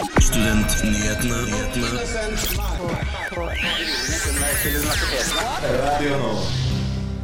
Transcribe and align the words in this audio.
Studentnyhetene. 0.00 1.40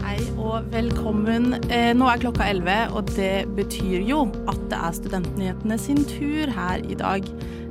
Hei 0.03 0.19
og 0.37 0.67
velkommen. 0.75 1.55
Eh, 1.73 1.95
nå 1.97 2.11
er 2.11 2.21
klokka 2.21 2.51
11, 2.51 2.93
og 2.93 3.09
det 3.17 3.47
betyr 3.57 4.05
jo 4.05 4.27
at 4.53 4.61
det 4.69 4.77
er 4.77 4.93
Studentnyhetene 4.99 5.79
sin 5.81 6.03
tur 6.11 6.53
her 6.53 6.85
i 6.85 6.99
dag. 7.01 7.25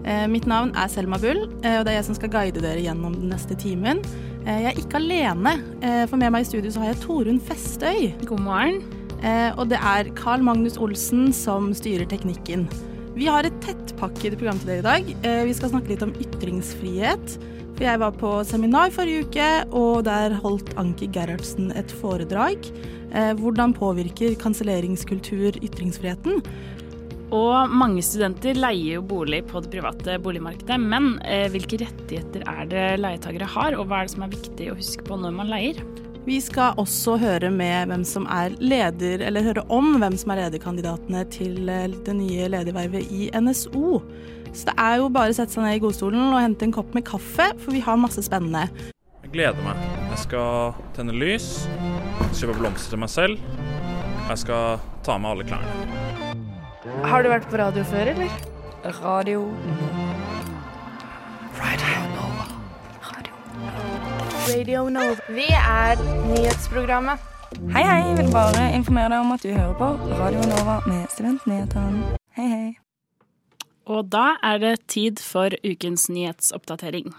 Eh, 0.05 0.25
mitt 0.31 0.49
navn 0.49 0.73
er 0.73 0.89
Selma 0.89 1.21
Bull, 1.21 1.43
eh, 1.61 1.77
og 1.77 1.85
det 1.85 1.93
er 1.93 1.99
jeg 1.99 2.09
som 2.09 2.17
skal 2.17 2.33
guide 2.33 2.65
dere 2.65 2.81
gjennom 2.81 3.13
den 3.19 3.29
neste 3.29 3.53
timen. 3.61 4.01
Eh, 4.47 4.63
jeg 4.63 4.71
er 4.71 4.81
ikke 4.81 4.97
alene, 5.03 5.53
eh, 5.83 6.07
for 6.09 6.17
med 6.17 6.33
meg 6.33 6.47
i 6.47 6.49
studio 6.49 6.73
så 6.73 6.81
har 6.81 6.95
jeg 6.95 7.03
Torunn 7.05 7.39
Festøy. 7.39 8.25
God 8.25 8.41
morgen. 8.41 8.81
Eh, 9.21 9.53
og 9.53 9.69
det 9.69 9.77
er 9.77 10.09
Carl 10.17 10.41
Magnus 10.41 10.77
Olsen 10.77 11.31
som 11.33 11.73
styrer 11.77 12.09
teknikken. 12.09 12.65
Vi 13.15 13.29
har 13.31 13.47
et 13.47 13.59
tettpakket 13.63 14.33
program 14.35 14.57
til 14.59 14.73
dere 14.73 14.81
i 14.81 14.85
dag. 14.85 15.11
Eh, 15.23 15.43
vi 15.47 15.53
skal 15.55 15.71
snakke 15.71 15.93
litt 15.93 16.03
om 16.03 16.11
ytringsfrihet. 16.19 17.37
Jeg 17.79 17.99
var 18.01 18.11
på 18.19 18.31
seminar 18.47 18.91
forrige 18.95 19.23
uke, 19.23 19.47
og 19.71 20.03
der 20.07 20.35
holdt 20.43 20.73
Anki 20.79 21.07
Gerhardsen 21.15 21.71
et 21.79 21.91
foredrag. 22.01 22.67
Eh, 23.15 23.31
hvordan 23.39 23.71
påvirker 23.75 24.35
kanselleringskultur 24.41 25.61
ytringsfriheten? 25.63 26.43
Og 27.35 27.71
mange 27.71 28.03
studenter 28.03 28.59
leier 28.59 28.97
jo 28.99 29.07
bolig 29.07 29.45
på 29.47 29.63
det 29.63 29.71
private 29.77 30.19
boligmarkedet. 30.19 30.75
Men 30.83 31.15
eh, 31.23 31.47
hvilke 31.55 31.79
rettigheter 31.85 32.43
er 32.51 32.67
det 32.67 32.87
leietagere 32.99 33.47
har, 33.47 33.79
og 33.79 33.87
hva 33.87 34.03
er 34.03 34.09
det 34.09 34.17
som 34.17 34.27
er 34.27 34.35
viktig 34.35 34.73
å 34.73 34.79
huske 34.81 35.07
på 35.07 35.23
når 35.23 35.39
man 35.39 35.55
leier? 35.55 35.79
Vi 36.25 36.39
skal 36.41 36.73
også 36.81 37.19
høre 37.21 37.51
med 37.53 37.91
hvem 37.91 38.03
som 38.07 38.23
er 38.33 38.55
leder, 38.57 39.21
eller 39.27 39.45
høre 39.45 39.61
om 39.69 39.99
hvem 40.01 40.15
som 40.17 40.31
er 40.33 40.39
lederkandidatene 40.39 41.21
til 41.29 41.69
eh, 41.69 41.91
det 42.07 42.15
nye 42.17 42.47
ledervervet 42.49 43.11
i 43.13 43.27
NSO. 43.29 43.99
Så 44.49 44.71
det 44.71 44.73
er 44.81 44.95
jo 45.03 45.11
bare 45.13 45.29
å 45.29 45.37
sette 45.37 45.53
seg 45.53 45.67
ned 45.67 45.77
i 45.77 45.83
godstolen 45.83 46.31
og 46.31 46.41
hente 46.41 46.65
en 46.65 46.73
kopp 46.73 46.97
med 46.97 47.05
kaffe, 47.05 47.51
for 47.61 47.75
vi 47.75 47.83
har 47.85 48.01
masse 48.01 48.25
spennende. 48.25 48.65
Jeg 49.21 49.35
gleder 49.35 49.61
meg. 49.67 49.85
Jeg 50.15 50.23
skal 50.23 50.73
tenne 50.97 51.13
lys, 51.13 51.67
kjøpe 52.39 52.57
blomster 52.57 52.95
til 52.95 53.03
meg 53.05 53.13
selv. 53.13 53.45
og 54.25 54.33
Jeg 54.33 54.43
skal 54.47 54.81
ta 55.05 55.19
med 55.21 55.29
alle 55.35 55.45
klærne. 55.45 55.69
Har 57.05 57.21
du 57.21 57.29
vært 57.29 57.45
på 57.51 57.61
radio 57.61 57.85
før, 57.85 58.15
eller? 58.15 58.33
Radio 59.01 59.45
Radio 64.45 64.89
Nova. 64.89 65.15
Vi 65.29 65.45
er 65.49 65.97
nyhetsprogrammet. 66.29 67.19
Hei, 67.73 67.81
hei. 67.83 68.01
Jeg 68.07 68.17
vil 68.17 68.31
bare 68.33 68.65
informere 68.75 69.09
deg 69.09 69.19
om 69.23 69.31
at 69.33 69.43
du 69.43 69.49
hører 69.49 69.73
på 69.79 69.87
Radio 70.19 70.43
Nova 70.51 70.75
med 70.85 71.07
Studentnyhetene. 71.09 72.17
Hei, 72.37 72.47
hei. 72.51 72.67
Og 73.89 74.11
da 74.13 74.35
er 74.43 74.61
det 74.61 74.75
tid 74.87 75.21
for 75.23 75.49
ukens 75.65 76.09
nyhetsoppdatering. 76.13 77.09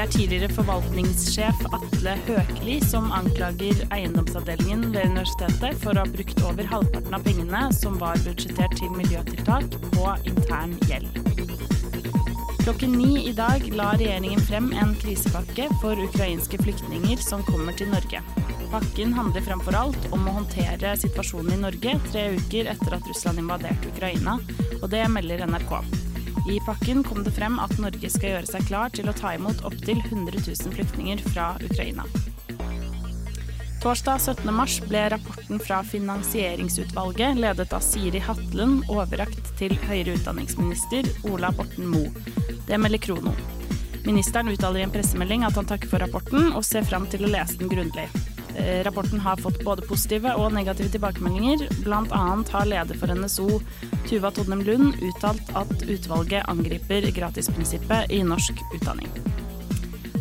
Det 0.00 0.06
er 0.06 0.12
tidligere 0.14 0.54
forvaltningssjef 0.56 1.58
Atle 1.76 2.14
Høkli 2.24 2.78
som 2.80 3.10
anklager 3.12 3.82
eiendomsavdelingen 3.92 4.86
ved 4.94 5.10
universitetet 5.10 5.76
for 5.82 5.92
å 5.92 6.06
ha 6.06 6.08
brukt 6.08 6.40
over 6.48 6.70
halvparten 6.70 7.18
av 7.18 7.26
pengene 7.26 7.60
som 7.76 7.98
var 8.00 8.16
budsjettert 8.24 8.78
til 8.80 8.94
miljøtiltak, 8.96 9.76
på 9.92 10.16
intern 10.30 10.72
gjeld. 10.88 11.20
Klokken 12.62 12.96
ni 12.96 13.26
i 13.28 13.36
dag 13.36 13.68
la 13.76 13.92
regjeringen 14.00 14.40
frem 14.48 14.72
en 14.72 14.96
krisepakke 15.04 15.68
for 15.84 16.00
ukrainske 16.08 16.64
flyktninger 16.64 17.20
som 17.20 17.44
kommer 17.44 17.76
til 17.76 17.92
Norge. 17.92 18.24
Pakken 18.72 19.12
handler 19.20 19.44
fremfor 19.52 19.76
alt 19.84 20.12
om 20.16 20.24
å 20.24 20.38
håndtere 20.40 20.96
situasjonen 21.04 21.58
i 21.58 21.64
Norge 21.68 21.98
tre 22.08 22.30
uker 22.40 22.72
etter 22.72 22.96
at 22.96 23.12
Russland 23.12 23.44
invaderte 23.44 23.92
Ukraina, 23.92 24.40
og 24.80 24.94
det 24.96 25.10
melder 25.12 25.44
NRK. 25.44 25.82
I 26.50 26.60
pakken 26.66 27.04
kom 27.04 27.24
det 27.24 27.30
frem 27.30 27.60
at 27.62 27.76
Norge 27.78 28.08
skal 28.10 28.32
gjøre 28.32 28.48
seg 28.48 28.64
klar 28.66 28.90
til 28.90 29.06
å 29.06 29.14
ta 29.14 29.36
imot 29.36 29.60
opptil 29.68 30.00
100 30.02 30.40
000 30.48 30.72
flyktninger 30.74 31.22
fra 31.30 31.52
Ukraina. 31.62 32.02
Torsdag 33.80 34.18
17. 34.18 34.50
mars 34.52 34.80
ble 34.82 35.04
rapporten 35.14 35.62
fra 35.62 35.78
Finansieringsutvalget, 35.86 37.38
ledet 37.38 37.70
av 37.72 37.84
Siri 37.86 38.18
Hatlen, 38.26 38.80
overrakt 38.90 39.52
til 39.60 39.76
høyere 39.86 40.18
utdanningsminister 40.18 41.06
Ola 41.30 41.52
Borten 41.54 41.86
Moe. 41.92 42.10
Det 42.66 42.82
melder 42.82 42.98
Krono. 43.06 43.36
Ministeren 44.02 44.50
uttaler 44.50 44.82
i 44.82 44.88
en 44.88 44.92
pressemelding 44.92 45.46
at 45.46 45.54
han 45.54 45.70
takker 45.70 45.94
for 45.94 46.02
rapporten, 46.02 46.50
og 46.50 46.66
ser 46.66 46.82
fram 46.82 47.06
til 47.14 47.28
å 47.28 47.30
lese 47.30 47.62
den 47.62 47.70
grundig. 47.70 48.10
Eh, 48.56 48.84
Rapporten 48.84 49.20
har 49.20 49.36
fått 49.36 49.64
både 49.64 49.86
positive 49.86 50.34
og 50.38 50.52
negative 50.52 50.90
tilbakemeldinger. 50.94 51.66
Blant 51.84 52.12
annet 52.12 52.48
har 52.54 52.68
leder 52.68 52.98
for 52.98 53.14
NSO, 53.14 53.60
Tuva 54.08 54.30
Todnem 54.34 54.64
Lund, 54.66 54.98
uttalt 55.02 55.52
at 55.54 55.84
utvalget 55.86 56.48
angriper 56.50 57.10
gratisprinsippet 57.14 58.10
i 58.10 58.22
norsk 58.26 58.62
utdanning. 58.74 59.10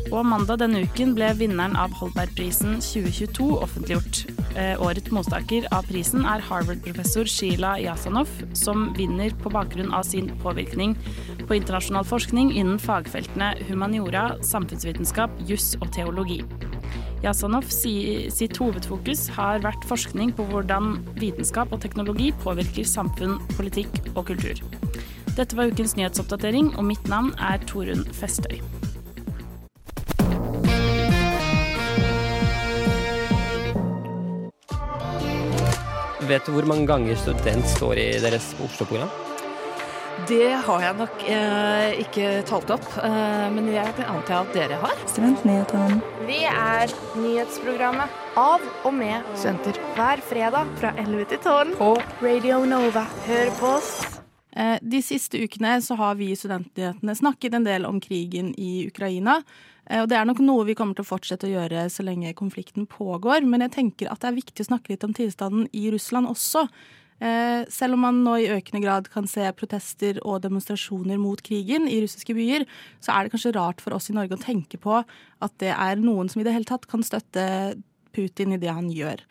Og 0.10 0.26
mandag 0.26 0.58
denne 0.64 0.82
uken 0.88 1.12
ble 1.14 1.28
vinneren 1.38 1.76
av 1.78 1.94
Holbergprisen 2.00 2.80
2022 2.82 3.50
offentliggjort. 3.62 4.24
Eh, 4.58 4.74
Årets 4.82 5.14
mottaker 5.14 5.68
av 5.76 5.86
prisen 5.86 6.26
er 6.26 6.42
Harvard-professor 6.48 7.30
Sheila 7.30 7.76
Yasanov, 7.78 8.32
som 8.58 8.90
vinner 8.98 9.36
på 9.44 9.54
bakgrunn 9.54 9.94
av 9.94 10.08
sin 10.10 10.32
påvirkning 10.42 10.98
på 11.46 11.60
internasjonal 11.60 12.10
forskning 12.10 12.56
innen 12.56 12.82
fagfeltene 12.82 13.54
humaniora, 13.70 14.32
samfunnsvitenskap, 14.42 15.38
juss 15.50 15.76
og 15.80 15.94
teologi. 15.94 16.42
Yasanov 17.20 17.68
si, 17.68 18.30
sitt 18.32 18.56
hovedfokus 18.62 19.26
har 19.36 19.60
vært 19.66 19.84
forskning 19.90 20.32
på 20.38 20.46
hvordan 20.48 21.02
vitenskap 21.20 21.74
og 21.76 21.82
teknologi 21.84 22.30
påvirker 22.46 22.88
samfunn, 22.88 23.38
politikk 23.58 23.92
og 24.14 24.30
kultur. 24.32 24.62
Dette 25.36 25.58
var 25.60 25.72
ukens 25.72 25.98
nyhetsoppdatering, 26.00 26.74
og 26.80 26.88
mitt 26.88 27.12
navn 27.12 27.34
er 27.44 27.60
Torunn 27.68 28.06
Festøy. 28.16 28.60
Vet 36.30 36.46
du 36.46 36.54
hvor 36.54 36.68
mange 36.70 36.86
ganger 36.88 37.18
student 37.20 37.68
står 37.76 38.00
i 38.00 38.12
deres 38.24 38.54
Oslo-program? 38.64 39.29
Det 40.28 40.52
har 40.66 40.82
jeg 40.82 40.96
nok 40.98 41.22
eh, 41.30 42.00
ikke 42.04 42.30
talt 42.50 42.72
opp, 42.74 42.86
eh, 43.04 43.46
men 43.54 43.68
jeg 43.72 43.92
antar 44.04 44.42
at 44.42 44.54
dere 44.56 44.78
har. 44.82 44.96
Studentnyhetene. 45.10 46.00
Vi 46.28 46.40
er 46.50 46.92
nyhetsprogrammet 47.18 48.16
av 48.40 48.64
og 48.88 48.94
med 48.98 49.26
studenter 49.38 49.80
hver 49.96 50.24
fredag 50.26 50.72
fra 50.82 50.92
11 50.98 51.26
til 51.32 51.42
12 51.44 51.76
på 51.80 51.92
Radio 52.26 52.62
Nova. 52.70 53.06
Hør 53.28 53.52
på 53.62 53.72
oss. 53.78 53.92
Eh, 54.58 54.78
De 54.82 55.02
siste 55.06 55.38
ukene 55.40 55.78
så 55.86 55.96
har 56.00 56.18
vi 56.20 56.32
i 56.34 56.38
Studentnyhetene 56.38 57.16
snakket 57.16 57.56
en 57.60 57.68
del 57.70 57.86
om 57.86 58.02
krigen 58.02 58.52
i 58.58 58.88
Ukraina. 58.90 59.40
Eh, 59.86 60.02
Og 60.02 60.10
det 60.10 60.18
er 60.18 60.26
nok 60.26 60.42
noe 60.42 60.66
vi 60.66 60.76
kommer 60.76 60.98
til 60.98 61.06
å 61.06 61.12
fortsette 61.14 61.48
å 61.48 61.54
gjøre 61.54 61.86
så 61.90 62.04
lenge 62.04 62.34
konflikten 62.34 62.88
pågår. 62.90 63.46
Men 63.46 63.62
jeg 63.62 63.72
tenker 63.78 64.12
at 64.12 64.20
det 64.22 64.34
er 64.34 64.42
viktig 64.42 64.66
å 64.66 64.72
snakke 64.74 64.90
litt 64.90 65.04
om 65.06 65.14
tilstanden 65.14 65.70
i 65.74 65.90
Russland 65.94 66.28
også. 66.28 66.68
Eh, 67.20 67.66
Selv 67.68 67.98
om 67.98 68.06
man 68.08 68.22
nå 68.24 68.38
i 68.40 68.50
økende 68.54 68.82
grad 68.84 69.10
kan 69.12 69.28
se 69.28 69.44
protester 69.58 70.22
og 70.24 70.42
demonstrasjoner 70.46 71.20
mot 71.20 71.42
krigen 71.44 71.90
i 71.92 72.00
russiske 72.04 72.36
byer, 72.36 72.66
så 73.04 73.14
er 73.14 73.26
det 73.26 73.34
kanskje 73.36 73.56
rart 73.58 73.84
for 73.84 73.96
oss 73.98 74.10
i 74.10 74.16
Norge 74.16 74.38
å 74.38 74.42
tenke 74.42 74.80
på 74.80 75.02
at 75.04 75.60
det 75.60 75.74
er 75.76 76.00
noen 76.00 76.32
som 76.32 76.42
i 76.42 76.48
det 76.48 76.56
hele 76.56 76.70
tatt 76.70 76.88
kan 76.90 77.04
støtte 77.04 77.76
Putin 78.16 78.56
i 78.56 78.62
det 78.62 78.72
han 78.72 78.90
gjør. 78.92 79.22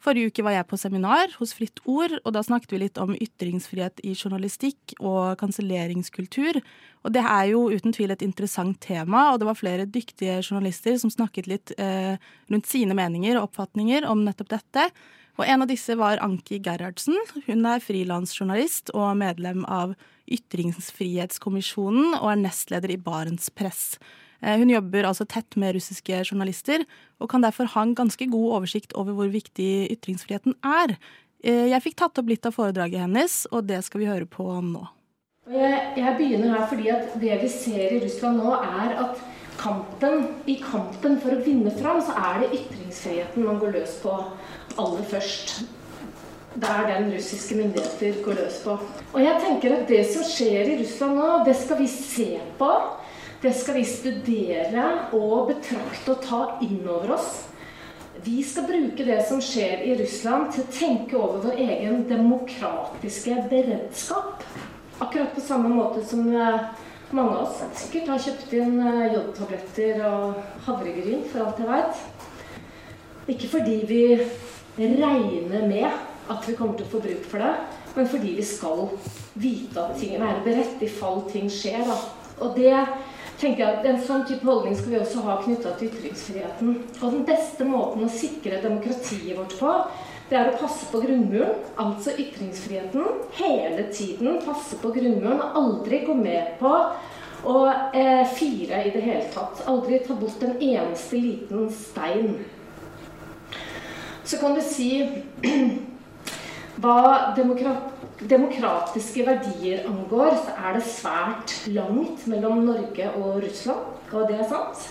Forrige 0.00 0.30
uke 0.32 0.44
var 0.46 0.54
jeg 0.54 0.68
på 0.70 0.78
seminar 0.80 1.34
hos 1.36 1.52
Fritt 1.52 1.82
Ord, 1.84 2.14
og 2.24 2.32
da 2.32 2.40
snakket 2.44 2.72
vi 2.72 2.78
litt 2.80 3.00
om 3.00 3.12
ytringsfrihet 3.12 4.00
i 4.08 4.14
journalistikk 4.14 4.94
og 4.96 5.36
kanselleringskultur. 5.42 6.56
Og 7.04 7.12
det 7.12 7.20
er 7.20 7.50
jo 7.50 7.66
uten 7.68 7.92
tvil 7.92 8.14
et 8.14 8.24
interessant 8.24 8.78
tema, 8.80 9.26
og 9.28 9.42
det 9.42 9.48
var 9.50 9.58
flere 9.60 9.84
dyktige 9.84 10.38
journalister 10.40 10.96
som 11.00 11.12
snakket 11.12 11.50
litt 11.52 11.74
eh, 11.76 12.16
rundt 12.48 12.70
sine 12.70 12.96
meninger 12.96 13.36
og 13.36 13.50
oppfatninger 13.50 14.08
om 14.08 14.24
nettopp 14.24 14.54
dette. 14.56 14.88
Og 15.40 15.48
en 15.48 15.64
av 15.64 15.70
disse 15.70 15.94
var 15.96 16.20
Anki 16.20 16.58
Gerhardsen. 16.60 17.16
Hun 17.46 17.64
er 17.64 17.80
frilansjournalist 17.80 18.90
og 18.92 19.14
medlem 19.16 19.62
av 19.64 19.94
Ytringsfrihetskommisjonen 20.28 22.18
og 22.18 22.26
er 22.34 22.42
nestleder 22.42 22.92
i 22.92 22.98
Barents 23.00 23.48
Press. 23.48 23.96
Eh, 24.44 24.58
Hun 24.60 24.68
jobber 24.68 25.08
altså 25.08 25.24
tett 25.24 25.56
med 25.56 25.78
russiske 25.78 26.20
journalister, 26.28 26.84
og 27.20 27.30
kan 27.32 27.40
derfor 27.40 27.72
ha 27.72 27.82
en 27.86 27.96
ganske 27.96 28.28
god 28.28 28.60
oversikt 28.60 28.92
over 28.92 29.16
hvor 29.16 29.32
viktig 29.32 29.88
ytringsfriheten 29.96 30.58
er. 30.60 30.98
Eh, 31.42 31.72
Jeg 31.72 31.82
fikk 31.88 31.96
tatt 31.96 32.20
opp 32.20 32.28
litt 32.28 32.44
av 32.44 32.52
foredraget 32.52 33.00
hennes, 33.00 33.46
og 33.50 33.64
det 33.66 33.80
skal 33.84 34.00
vi 34.00 34.12
høre 34.12 34.28
på 34.28 34.44
nå. 34.60 34.84
Jeg, 35.48 35.96
jeg 35.96 36.16
begynner 36.20 36.52
her 36.52 36.68
fordi 36.68 36.90
at 36.92 37.16
det 37.18 37.40
vi 37.40 37.48
ser 37.48 37.96
i 37.96 38.04
Russland 38.04 38.44
nå, 38.44 38.52
er 38.60 38.92
at 39.08 39.16
kampen, 39.60 40.24
i 40.48 40.56
kampen 40.62 41.18
for 41.20 41.36
å 41.36 41.42
vinne 41.44 41.72
fram, 41.76 42.00
så 42.04 42.16
er 42.16 42.40
det 42.42 42.54
ytringsfriheten 42.62 43.44
man 43.46 43.60
går 43.60 43.76
løs 43.76 43.98
på 44.02 44.14
aller 44.80 45.04
først. 45.10 45.60
Det 46.50 46.66
er 46.66 46.88
den 46.88 47.12
russiske 47.14 47.58
myndigheter 47.58 48.24
går 48.24 48.40
løs 48.40 48.56
på. 48.64 48.78
Og 49.12 49.20
jeg 49.22 49.42
tenker 49.44 49.76
at 49.76 49.86
det 49.90 50.00
som 50.10 50.24
skjer 50.26 50.72
i 50.72 50.80
Russland 50.80 51.20
nå, 51.20 51.28
det 51.46 51.54
skal 51.60 51.78
vi 51.78 51.86
se 51.92 52.32
på. 52.58 52.72
Det 53.40 53.52
skal 53.56 53.78
vi 53.78 53.84
studere 53.88 54.88
og 55.16 55.52
betrakte 55.52 56.12
og 56.12 56.26
ta 56.26 56.40
inn 56.66 56.82
over 56.84 57.14
oss. 57.16 57.30
Vi 58.20 58.42
skal 58.44 58.66
bruke 58.68 59.06
det 59.06 59.22
som 59.28 59.40
skjer 59.40 59.86
i 59.86 59.94
Russland, 59.96 60.50
til 60.52 60.66
å 60.66 60.72
tenke 60.74 61.16
over 61.16 61.46
vår 61.46 61.62
egen 61.62 62.02
demokratiske 62.10 63.38
beredskap. 63.48 64.44
Akkurat 65.00 65.32
på 65.32 65.44
samme 65.44 65.70
måte 65.72 66.02
som 66.04 66.26
eh, 66.34 66.66
mange 67.16 67.36
av 67.36 67.48
oss 67.48 67.60
sikkert 67.80 68.12
har 68.12 68.22
kjøpt 68.22 68.54
inn 68.58 68.78
eh, 68.84 69.10
jodtabletter 69.14 70.00
og 70.06 70.40
havregryn, 70.66 71.24
for 71.30 71.44
alt 71.44 71.60
jeg 71.60 71.70
veit. 71.70 72.04
Ikke 73.34 73.50
fordi 73.50 73.76
vi 73.88 74.02
regner 74.78 75.66
med 75.68 75.88
at 76.30 76.46
vi 76.46 76.56
kommer 76.58 76.78
til 76.78 76.86
å 76.86 76.92
få 76.92 77.02
bruk 77.04 77.26
for 77.30 77.42
det, 77.42 77.52
men 77.96 78.08
fordi 78.08 78.34
vi 78.38 78.46
skal 78.46 78.86
vite 79.40 79.82
at 79.82 79.96
ting 79.98 80.14
være 80.20 80.44
beredt 80.46 80.82
i 80.86 80.90
fall 80.90 81.24
ting 81.30 81.50
skjer. 81.50 81.82
Da. 81.88 81.96
Og 82.40 82.54
det 82.58 82.74
tenker 83.40 83.64
jeg 83.64 83.78
at 83.80 83.86
En 83.88 84.00
sånn 84.04 84.26
type 84.28 84.46
holdning 84.46 84.76
skal 84.76 84.94
vi 84.94 85.00
også 85.00 85.24
ha 85.24 85.38
knytta 85.42 85.74
til 85.78 85.90
ytringsfriheten. 85.90 86.74
Og 87.00 87.14
den 87.16 87.26
beste 87.28 87.66
måten 87.66 88.04
å 88.06 88.12
sikre 88.12 88.60
demokratiet 88.62 89.36
vårt 89.38 89.56
på, 89.58 89.74
det 90.30 90.38
er 90.38 90.52
å 90.52 90.58
passe 90.60 90.86
på 90.92 91.00
grunnmuren, 91.02 91.56
altså 91.80 92.12
ytringsfriheten. 92.14 93.06
Hele 93.34 93.88
tiden 93.90 94.38
passe 94.44 94.78
på 94.78 94.92
grunnmuren 94.94 95.40
og 95.42 95.56
aldri 95.58 96.04
gå 96.06 96.14
med 96.14 96.52
på 96.60 96.70
å 97.50 97.56
eh, 97.66 98.22
fire 98.30 98.84
i 98.86 98.92
det 98.94 99.02
hele 99.02 99.26
tatt. 99.34 99.64
Aldri 99.70 99.98
ta 100.04 100.14
bort 100.14 100.42
en 100.46 100.54
eneste 100.54 101.18
liten 101.18 101.66
stein. 101.74 102.36
Så 104.22 104.38
kan 104.38 104.54
du 104.54 104.62
si 104.62 105.02
hva 106.80 107.34
demokratiske 108.20 109.26
verdier 109.26 109.82
angår, 109.90 110.36
så 110.44 110.54
er 110.60 110.78
det 110.78 110.86
svært 110.86 111.56
langt 111.74 112.26
mellom 112.30 112.62
Norge 112.68 113.10
og 113.18 113.42
Russland. 113.42 113.98
Og 114.14 114.30
det 114.30 114.38
er 114.38 114.46
sant. 114.50 114.86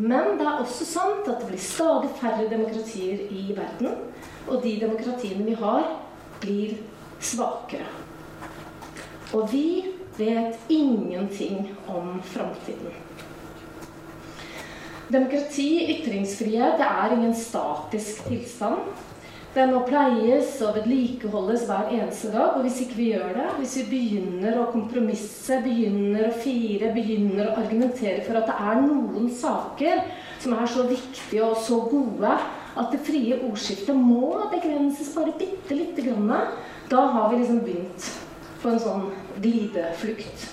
Men 0.00 0.34
det 0.40 0.46
er 0.46 0.62
også 0.64 0.86
sant 0.88 1.28
at 1.28 1.42
det 1.42 1.50
blir 1.50 1.62
stadig 1.62 2.10
færre 2.18 2.50
demokratier 2.50 3.22
i 3.30 3.50
verden. 3.54 3.98
Og 4.48 4.62
de 4.64 4.76
demokratiene 4.80 5.44
vi 5.46 5.56
har, 5.60 5.84
blir 6.40 6.78
svakere. 7.20 7.86
Og 9.36 9.52
vi 9.52 9.84
vet 10.16 10.58
ingenting 10.68 11.70
om 11.88 12.18
framtiden. 12.24 12.96
Demokrati, 15.10 15.70
ytringsfrihet, 15.96 16.78
det 16.78 16.86
er 16.86 17.14
ingen 17.16 17.34
statisk 17.34 18.24
tilstand. 18.28 18.90
Den 19.54 19.72
må 19.74 19.80
pleies 19.82 20.60
og 20.62 20.76
vedlikeholdes 20.76 21.64
hver 21.66 21.88
eneste 21.90 22.30
dag. 22.30 22.54
Og 22.54 22.62
hvis 22.62 22.78
ikke 22.84 22.98
vi 23.00 23.08
gjør 23.10 23.32
det, 23.34 23.46
hvis 23.58 23.74
vi 23.80 23.86
begynner 23.90 24.60
å 24.60 24.68
kompromisse, 24.70 25.58
begynner 25.64 26.28
å 26.28 26.36
fire, 26.38 26.92
begynner 26.94 27.48
å 27.48 27.56
argumentere 27.58 28.22
for 28.28 28.38
at 28.38 28.46
det 28.46 28.58
er 28.70 28.84
noen 28.84 29.26
saker 29.34 30.04
som 30.40 30.54
er 30.54 30.70
så 30.70 30.86
viktige 30.86 31.42
og 31.48 31.58
så 31.66 31.80
gode 31.90 32.36
at 32.80 32.94
det 32.94 33.02
frie 33.04 33.36
ordskiftet 33.44 33.96
må 33.96 34.32
begrenses 34.52 35.12
bare 35.14 35.36
bitte 35.38 35.76
lite 35.76 36.04
grann, 36.06 36.30
da 36.90 37.06
har 37.14 37.30
vi 37.30 37.42
liksom 37.42 37.60
begynt 37.66 38.08
på 38.62 38.72
en 38.72 38.80
sånn 38.82 39.10
glideflukt. 39.40 40.48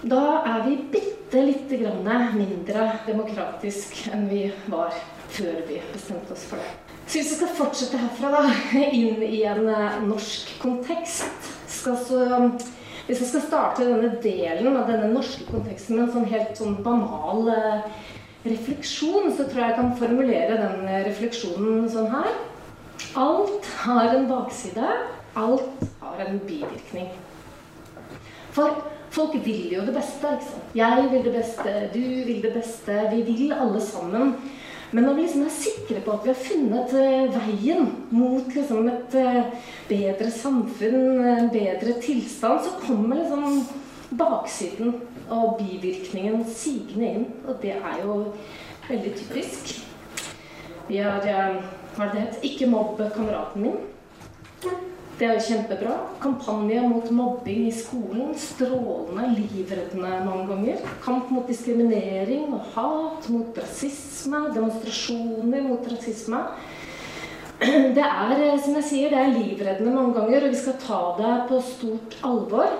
Da 0.00 0.40
er 0.48 0.62
vi 0.64 0.76
bitte 0.92 1.42
lite 1.44 1.76
grann 1.82 2.06
mindre 2.34 2.86
demokratisk 3.06 4.06
enn 4.14 4.28
vi 4.30 4.46
var 4.72 4.94
før 5.30 5.60
vi 5.68 5.80
bestemte 5.92 6.34
oss 6.34 6.46
for 6.48 6.62
det. 6.62 6.70
Så 7.06 7.18
hvis 7.18 7.32
vi 7.32 7.36
skal 7.40 7.56
fortsette 7.58 7.98
herfra, 8.00 8.30
da, 8.32 8.42
inn 8.94 9.22
i 9.26 9.42
en 9.50 9.66
uh, 9.68 9.98
norsk 10.06 10.54
kontekst 10.62 11.50
skal 11.70 11.98
så, 11.98 12.22
Hvis 13.06 13.20
vi 13.24 13.26
skal 13.26 13.42
starte 13.42 13.86
denne 13.88 14.12
delen 14.22 14.76
av 14.78 14.86
denne 14.86 15.08
norske 15.10 15.42
konteksten 15.48 15.96
med 15.96 16.04
en 16.04 16.12
sånn 16.14 16.28
helt 16.30 16.58
sånn 16.58 16.76
banal 16.86 17.48
uh, 17.50 18.04
refleksjon, 18.44 19.32
så 19.36 19.46
tror 19.46 19.62
jeg 19.62 19.72
jeg 19.72 19.78
kan 19.78 19.96
formulere 19.98 20.60
den 20.60 20.86
uh, 20.86 21.00
refleksjonen 21.08 21.88
sånn 21.92 22.12
her. 22.12 22.30
Alt 23.20 23.66
har 23.82 24.14
en 24.14 24.28
bakside. 24.30 24.94
Alt 25.38 25.84
har 26.02 26.24
en 26.26 26.40
bivirkning. 26.46 27.10
For 28.54 28.80
folk 29.14 29.36
vil 29.44 29.74
jo 29.76 29.84
det 29.86 29.94
beste. 29.94 30.32
ikke 30.36 30.48
sant? 30.52 30.72
Jeg 30.78 31.10
vil 31.12 31.26
det 31.26 31.36
beste, 31.36 31.76
du 31.94 32.00
vil 32.00 32.40
det 32.44 32.54
beste. 32.56 32.96
Vi 33.14 33.22
vil 33.28 33.54
alle 33.56 33.82
sammen 33.84 34.34
men 34.90 35.04
når 35.06 35.14
vi 35.14 35.22
liksom 35.22 35.44
er 35.46 35.52
sikre 35.54 36.00
på 36.02 36.14
at 36.16 36.24
vi 36.24 36.32
har 36.32 36.40
funnet 36.40 36.94
uh, 36.98 37.36
veien 37.36 37.92
mot 38.10 38.48
liksom, 38.50 38.88
et 38.90 39.14
uh, 39.22 39.68
bedre 39.86 40.30
samfunn, 40.34 41.04
en 41.30 41.50
bedre 41.52 41.94
tilstand, 42.02 42.64
så 42.66 42.74
kommer 42.82 43.20
liksom 43.20 43.60
baksiden 44.18 44.96
og 45.30 45.60
bivirkningen 45.60 46.44
sigende 46.46 47.12
inn. 47.14 47.28
Og 47.46 47.60
det 47.62 47.76
er 47.78 48.02
jo 48.04 48.16
veldig 48.88 49.14
typisk. 49.18 49.76
Vi 50.90 50.98
har 51.02 51.22
uh, 51.22 51.62
Hva 51.96 52.06
det 52.12 52.20
het? 52.22 52.42
Ikke 52.46 52.68
mobbe 52.70 53.10
kameraten 53.14 53.64
min. 53.64 53.80
Det 55.20 55.26
er 55.28 55.34
jo 55.36 55.42
kjempebra. 55.50 55.94
Kampanje 56.22 56.80
mot 56.88 57.10
mobbing 57.12 57.66
i 57.68 57.72
skolen. 57.76 58.30
Strålende, 58.40 59.26
livreddende 59.36 60.20
mange 60.24 60.46
ganger. 60.48 60.84
Kamp 61.04 61.28
mot 61.34 61.50
diskriminering 61.50 62.54
og 62.54 62.70
hat, 62.74 63.28
mot 63.28 63.58
rasisme. 63.58 64.46
Demonstrasjoner 64.54 65.66
mot 65.66 65.90
rasisme. 65.92 66.40
Det 67.60 68.00
er, 68.00 68.30
eh, 68.40 68.60
som 68.64 68.78
jeg 68.78 68.84
sier, 68.88 69.10
det 69.12 69.18
er 69.20 69.34
livreddende 69.34 69.92
mange 69.92 70.14
ganger, 70.16 70.46
og 70.46 70.54
vi 70.54 70.56
skal 70.56 70.78
ta 70.80 71.00
det 71.18 71.34
på 71.50 71.58
stort 71.60 72.16
alvor. 72.24 72.70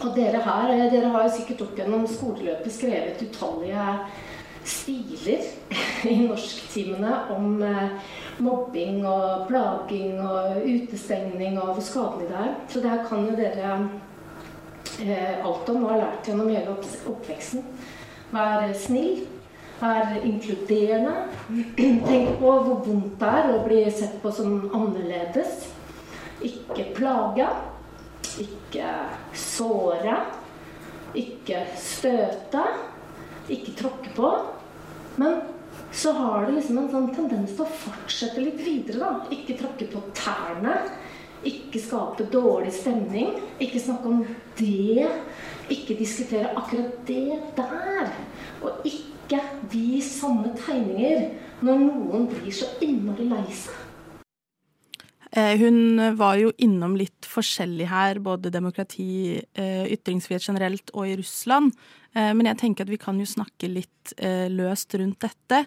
Og 0.00 0.16
dere 0.16 0.40
her, 0.40 0.70
eh, 0.72 0.90
dere 0.92 1.12
har 1.12 1.26
jo 1.26 1.36
sikkert 1.36 1.62
opp 1.66 1.76
gjennom 1.76 2.06
skoleløpet 2.08 2.72
skrevet 2.72 3.20
utallige 3.20 3.86
stiler 4.64 5.44
i 6.12 6.16
norsktimene 6.24 7.16
om 7.34 7.62
eh, 7.64 8.14
mobbing 8.40 9.02
og 9.08 9.46
plaging 9.48 10.20
og 10.24 10.62
utestengning 10.64 11.58
og 11.60 11.74
hvor 11.74 11.84
skadelig 11.84 12.30
det 12.30 12.38
er. 12.44 12.54
Så 12.68 12.80
det 12.80 12.92
her 12.92 13.04
kan 13.08 13.26
jo 13.28 13.36
dere 13.36 13.74
eh, 15.04 15.44
alt 15.44 15.68
om 15.68 15.84
og 15.84 15.92
har 15.92 16.02
lært 16.04 16.30
gjennom 16.30 16.48
hele 16.48 16.78
oppveksten. 17.12 17.66
Vær 18.32 18.72
snill. 18.78 19.26
Vær 19.80 20.16
inkluderende. 20.24 21.12
Tenk 22.08 22.34
på 22.40 22.54
hvor 22.64 22.80
vondt 22.84 23.20
det 23.20 23.34
er 23.36 23.52
å 23.52 23.60
bli 23.64 23.84
sett 23.92 24.16
på 24.22 24.32
som 24.32 24.62
annerledes. 24.76 25.68
Ikke 26.44 26.88
plage. 26.96 27.48
Ikke 28.38 28.92
såre. 29.34 30.16
Ikke 31.18 31.64
støte. 31.80 32.64
Ikke 33.50 33.74
tråkke 33.78 34.14
på. 34.14 34.30
Men 35.20 35.40
så 35.92 36.12
har 36.12 36.46
det 36.46 36.58
liksom 36.58 36.78
en 36.78 36.90
sånn 36.92 37.08
tendens 37.16 37.56
til 37.56 37.66
å 37.66 37.78
fortsette 37.84 38.42
litt 38.44 38.60
videre. 38.62 39.00
da. 39.00 39.34
Ikke 39.34 39.58
tråkke 39.58 39.90
på 39.90 40.02
tærne. 40.14 40.76
Ikke 41.44 41.80
skape 41.80 42.28
dårlig 42.30 42.72
stemning. 42.76 43.34
Ikke 43.58 43.80
snakke 43.82 44.08
om 44.08 44.24
det. 44.60 45.08
Ikke 45.70 45.98
diskutere 45.98 46.52
akkurat 46.54 47.06
det 47.08 47.40
der. 47.56 48.12
Og 48.62 48.86
ikke 48.86 49.40
vis 49.72 50.18
sånne 50.20 50.52
tegninger 50.58 51.30
når 51.64 51.84
noen 51.86 52.26
blir 52.30 52.54
så 52.54 52.68
innmari 52.84 53.28
lei 53.30 53.46
seg. 53.54 53.79
Eh, 55.32 55.56
hun 55.58 56.00
var 56.18 56.40
jo 56.40 56.50
innom 56.58 56.96
litt 56.98 57.26
forskjellig 57.30 57.86
her, 57.86 58.18
både 58.18 58.50
demokrati, 58.50 59.38
eh, 59.54 59.86
ytringsfrihet 59.94 60.42
generelt 60.42 60.90
og 60.94 61.06
i 61.06 61.16
Russland. 61.20 61.72
Eh, 62.16 62.32
men 62.34 62.46
jeg 62.46 62.58
tenker 62.58 62.82
at 62.82 62.90
vi 62.90 62.98
kan 62.98 63.18
jo 63.18 63.26
snakke 63.26 63.70
litt 63.70 64.14
løst 64.50 64.94
rundt 64.98 65.20
dette. 65.20 65.66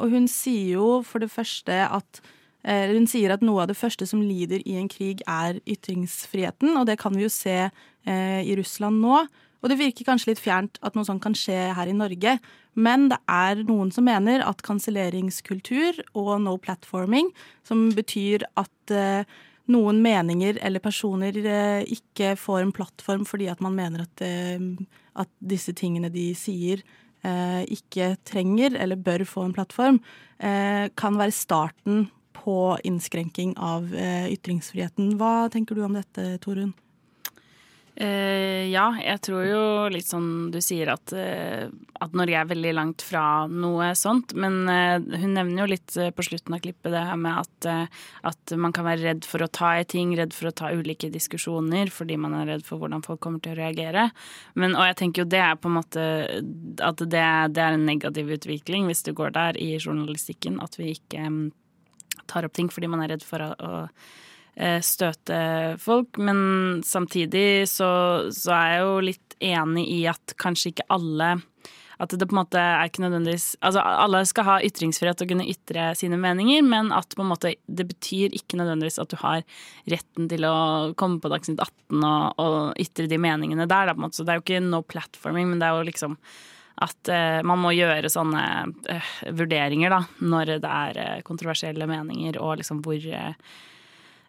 Og 0.00 0.10
hun 0.10 0.26
sier 0.26 0.74
jo 0.74 1.02
for 1.06 1.20
det 1.20 1.30
første 1.30 1.70
at 1.70 2.20
hun 2.66 3.06
sier 3.06 3.30
at 3.30 3.42
noe 3.42 3.62
av 3.62 3.68
det 3.68 3.76
første 3.76 4.06
som 4.06 4.20
lider 4.20 4.60
i 4.66 4.74
en 4.76 4.88
krig, 4.88 5.22
er 5.28 5.60
ytringsfriheten, 5.62 6.76
og 6.76 6.86
det 6.86 6.98
kan 6.98 7.14
vi 7.14 7.22
jo 7.22 7.28
se 7.28 7.70
i 8.04 8.56
Russland 8.56 9.00
nå. 9.00 9.28
Og 9.64 9.70
det 9.72 9.78
virker 9.80 10.04
kanskje 10.04 10.34
litt 10.34 10.42
fjernt 10.44 10.76
at 10.84 10.92
noe 10.92 11.08
sånt 11.08 11.22
kan 11.24 11.32
skje 11.32 11.56
her 11.72 11.88
i 11.88 11.96
Norge, 11.96 12.36
men 12.76 13.08
det 13.08 13.16
er 13.32 13.62
noen 13.64 13.88
som 13.94 14.04
mener 14.04 14.44
at 14.44 14.60
kanselleringskultur 14.66 16.02
og 16.12 16.34
no 16.44 16.58
platforming, 16.60 17.30
som 17.64 17.86
betyr 17.96 18.44
at 18.60 18.92
eh, 18.92 19.24
noen 19.72 20.02
meninger 20.04 20.60
eller 20.60 20.84
personer 20.84 21.38
eh, 21.40 21.80
ikke 21.96 22.34
får 22.36 22.60
en 22.60 22.74
plattform 22.76 23.24
fordi 23.24 23.48
at 23.48 23.64
man 23.64 23.78
mener 23.78 24.04
at, 24.04 24.26
eh, 24.26 24.60
at 25.16 25.32
disse 25.40 25.72
tingene 25.72 26.12
de 26.12 26.28
sier, 26.36 26.84
ikke 27.24 28.18
trenger 28.28 28.74
eller 28.76 29.00
bør 29.00 29.22
få 29.24 29.46
en 29.46 29.54
plattform, 29.56 29.96
kan 30.36 31.16
være 31.16 31.32
starten 31.32 32.02
på 32.36 32.56
innskrenking 32.84 33.54
av 33.56 33.88
ytringsfriheten. 33.96 35.14
Hva 35.16 35.48
tenker 35.48 35.72
du 35.72 35.86
om 35.86 35.96
dette, 35.96 36.34
Torunn? 36.44 36.74
Uh, 37.94 38.66
ja, 38.72 38.88
jeg 38.98 39.20
tror 39.22 39.44
jo 39.46 39.58
litt 39.94 40.08
sånn 40.08 40.48
du 40.50 40.56
sier 40.64 40.88
at, 40.90 41.12
uh, 41.14 41.70
at 42.02 42.16
Norge 42.18 42.40
er 42.40 42.48
veldig 42.50 42.72
langt 42.74 43.04
fra 43.06 43.46
noe 43.46 43.92
sånt. 43.98 44.34
Men 44.34 44.64
uh, 44.66 44.98
hun 44.98 45.36
nevner 45.36 45.62
jo 45.62 45.68
litt 45.70 45.94
på 46.16 46.26
slutten 46.26 46.56
av 46.56 46.64
klippet 46.64 46.90
det 46.90 47.04
her 47.06 47.20
med 47.20 47.44
at, 47.44 47.68
at, 48.26 48.54
man 48.58 48.74
kan 48.74 48.88
være 48.88 49.04
redd 49.04 49.28
for 49.28 49.46
å 49.46 49.50
ta 49.50 49.76
i 49.78 49.86
ting, 49.86 50.16
redd 50.18 50.34
for 50.34 50.50
å 50.50 50.54
ta 50.58 50.72
ulike 50.74 51.12
diskusjoner 51.14 51.92
fordi 51.94 52.18
man 52.18 52.34
er 52.40 52.50
redd 52.50 52.66
for 52.66 52.82
hvordan 52.82 53.04
folk 53.06 53.22
kommer 53.22 53.44
til 53.44 53.54
å 53.54 53.60
reagere. 53.62 54.08
Men, 54.58 54.74
og 54.74 54.90
jeg 54.90 54.98
tenker 54.98 55.22
jo 55.22 55.30
det 55.30 55.44
er 55.44 55.54
på 55.60 55.70
en 55.70 55.78
måte 55.78 56.04
at 56.82 57.06
det, 57.06 57.24
det 57.54 57.62
er 57.62 57.78
en 57.78 57.86
negativ 57.86 58.34
utvikling 58.34 58.90
hvis 58.90 59.06
du 59.06 59.14
går 59.14 59.36
der 59.38 59.60
i 59.62 59.76
journalistikken, 59.78 60.58
at 60.64 60.74
vi 60.80 60.96
ikke 60.96 61.30
um, 61.30 61.40
tar 62.26 62.46
opp 62.46 62.58
ting 62.58 62.70
fordi 62.74 62.90
man 62.90 63.06
er 63.06 63.14
redd 63.14 63.26
for 63.26 63.44
å, 63.44 63.54
å 63.54 63.72
støte 64.86 65.38
folk. 65.82 66.18
Men 66.22 66.82
samtidig 66.86 67.66
så, 67.66 67.88
så, 68.30 68.52
er 68.54 68.68
jeg 68.70 68.84
jo 68.84 68.94
litt 69.10 69.36
enig 69.42 69.88
i 69.90 69.98
at 70.06 70.36
kanskje 70.38 70.70
ikke 70.70 70.86
alle 70.94 71.32
at 72.02 72.14
det 72.18 72.26
på 72.26 72.34
en 72.34 72.40
måte 72.40 72.60
er 72.60 72.88
ikke 72.88 73.04
nødvendigvis 73.04 73.54
Altså 73.64 73.82
alle 73.84 74.22
skal 74.28 74.46
ha 74.48 74.56
ytringsfrihet 74.66 75.22
og 75.22 75.30
kunne 75.30 75.46
ytre 75.50 75.90
sine 75.98 76.18
meninger, 76.20 76.64
men 76.66 76.90
at 76.94 77.14
på 77.14 77.22
en 77.22 77.30
måte 77.30 77.54
det 77.66 77.86
betyr 77.90 78.34
ikke 78.34 78.58
nødvendigvis 78.60 78.98
at 79.02 79.12
du 79.12 79.18
har 79.20 79.44
retten 79.90 80.28
til 80.30 80.46
å 80.48 80.56
komme 80.98 81.20
på 81.22 81.30
Dagsnytt 81.32 81.62
18 81.62 82.02
og, 82.08 82.42
og 82.42 82.82
ytre 82.82 83.06
de 83.10 83.20
meningene 83.20 83.68
der. 83.70 83.88
Da, 83.88 83.94
på 83.94 84.02
en 84.02 84.06
måte. 84.08 84.18
Så 84.18 84.26
det 84.26 84.34
er 84.34 84.40
jo 84.40 84.46
ikke 84.46 84.64
no 84.64 84.82
platforming, 84.86 85.48
men 85.50 85.62
det 85.62 85.68
er 85.68 85.78
jo 85.78 85.86
liksom 85.90 86.18
at 86.84 87.10
uh, 87.12 87.38
man 87.46 87.60
må 87.62 87.70
gjøre 87.76 88.10
sånne 88.10 88.44
uh, 88.90 89.10
vurderinger 89.38 89.94
da, 89.94 90.00
når 90.26 90.56
det 90.64 90.70
er 90.70 90.98
uh, 90.98 91.20
kontroversielle 91.26 91.86
meninger, 91.86 92.40
og 92.42 92.58
liksom 92.58 92.80
hvor 92.82 92.98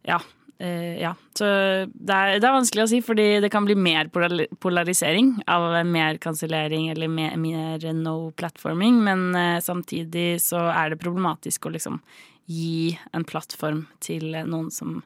ja. 0.05 0.21
Uh, 0.61 0.95
ja. 1.01 1.11
Så 1.37 1.45
det 1.91 2.15
er, 2.15 2.37
det 2.39 2.47
er, 2.47 2.55
vanskelig 2.55 2.85
å 2.85 2.87
si, 2.87 3.01
fordi 3.03 3.27
det 3.43 3.51
kan 3.51 3.65
bli 3.67 3.75
mer 3.75 4.07
polarisering 4.09 5.33
av 5.51 5.67
mer 5.87 6.19
kansellering 6.23 6.87
eller 6.93 7.11
mer, 7.11 7.35
mer, 7.39 7.83
no 7.97 8.31
platforming, 8.39 9.01
men 9.03 9.27
uh, 9.35 9.59
samtidig 9.63 10.39
så 10.43 10.67
er 10.71 10.93
det 10.93 11.01
problematisk 11.03 11.67
å 11.67 11.73
liksom 11.75 11.99
gi 12.47 12.93
en 13.17 13.25
plattform 13.27 13.83
til 14.05 14.29
noen 14.45 14.69
som, 14.71 14.99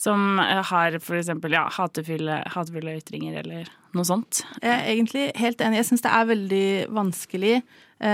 som 0.00 0.40
har 0.40 0.96
f.eks. 0.96 1.30
Ja, 1.52 1.66
hatefulle, 1.76 2.40
hatefulle 2.50 2.96
ytringer 2.98 3.36
eller 3.44 3.70
noe 3.94 4.06
sånt. 4.08 4.40
Jeg 4.62 4.72
er 4.72 4.86
egentlig 4.94 5.26
helt 5.36 5.60
enig. 5.60 5.82
Jeg 5.82 5.90
syns 5.90 6.06
det 6.06 6.14
er 6.16 6.30
veldig 6.30 6.68
vanskelig, 6.96 7.58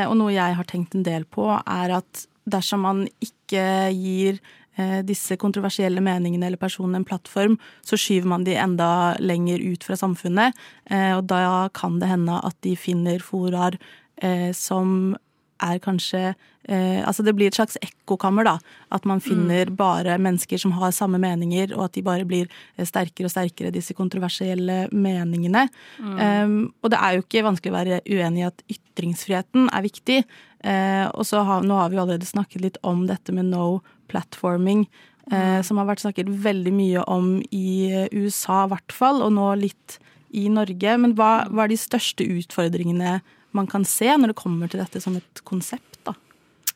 og 0.09 0.17
noe 0.19 0.35
jeg 0.35 0.59
har 0.59 0.67
tenkt 0.67 0.99
en 0.99 1.07
del 1.07 1.29
på, 1.31 1.47
er 1.47 1.95
at 2.01 2.27
dersom 2.51 2.83
man 2.83 3.05
ikke 3.23 3.63
gir 3.95 4.43
Eh, 4.43 4.66
disse 5.09 5.39
kontroversielle 5.41 6.03
meningene 6.05 6.51
eller 6.51 6.61
personene 6.61 7.01
en 7.01 7.07
plattform, 7.09 7.57
så 7.87 7.99
skyver 8.01 8.29
man 8.29 8.45
de 8.45 8.57
enda 8.61 9.17
lenger 9.23 9.63
ut 9.65 9.87
fra 9.87 9.97
samfunnet. 9.99 10.57
Eh, 10.91 11.13
og 11.17 11.27
da 11.31 11.69
kan 11.77 12.01
det 12.03 12.11
hende 12.11 12.41
at 12.45 12.57
de 12.67 12.77
finner 12.79 13.23
foraer 13.25 13.79
eh, 14.23 14.53
som 14.57 15.17
er 15.63 15.81
kanskje 15.81 16.35
Altså 16.67 17.23
det 17.23 17.37
blir 17.39 17.47
et 17.47 17.55
slags 17.55 17.77
ekkokammer, 17.79 18.43
da. 18.43 18.57
At 18.91 19.05
man 19.07 19.21
finner 19.23 19.69
mm. 19.71 19.77
bare 19.79 20.17
mennesker 20.19 20.59
som 20.59 20.73
har 20.81 20.91
samme 20.91 21.21
meninger, 21.23 21.71
og 21.77 21.85
at 21.85 21.95
de 21.95 22.03
bare 22.03 22.27
blir 22.27 22.49
sterkere 22.75 23.29
og 23.29 23.31
sterkere, 23.31 23.71
disse 23.71 23.95
kontroversielle 23.95 24.89
meningene. 24.91 25.69
Mm. 26.03 26.17
Um, 26.19 26.57
og 26.83 26.91
det 26.91 26.99
er 26.99 27.15
jo 27.15 27.23
ikke 27.23 27.45
vanskelig 27.47 27.71
å 27.71 27.77
være 27.77 28.01
uenig 28.11 28.43
i 28.43 28.49
at 28.49 28.67
ytringsfriheten 28.67 29.71
er 29.71 29.87
viktig. 29.87 30.19
Uh, 30.67 31.07
og 31.15 31.23
så 31.29 31.45
har, 31.47 31.63
nå 31.63 31.77
har 31.79 31.93
vi 31.93 32.01
allerede 32.03 32.27
snakket 32.27 32.65
litt 32.65 32.81
om 32.83 33.05
dette 33.07 33.35
med 33.35 33.53
no 33.53 33.85
platforming, 34.11 34.87
eh, 35.33 35.61
som 35.67 35.81
har 35.81 35.89
vært 35.89 36.05
snakket 36.05 36.31
veldig 36.31 36.73
mye 36.75 37.05
om 37.11 37.31
i 37.55 37.91
eh, 37.91 38.07
USA, 38.15 38.65
i 38.65 38.71
hvert 38.71 38.95
fall, 38.95 39.23
og 39.25 39.33
nå 39.35 39.49
litt 39.59 39.99
i 40.37 40.47
Norge. 40.53 40.97
Men 41.03 41.17
hva, 41.19 41.49
hva, 41.51 41.65
er 41.65 41.75
de 41.75 41.81
største 41.81 42.27
utfordringene 42.27 43.19
man 43.57 43.71
kan 43.71 43.87
se 43.89 44.09
når 44.13 44.33
det 44.33 44.39
kommer 44.39 44.71
til 44.71 44.83
dette 44.83 45.03
som 45.03 45.17
et 45.19 45.43
konsept? 45.49 45.96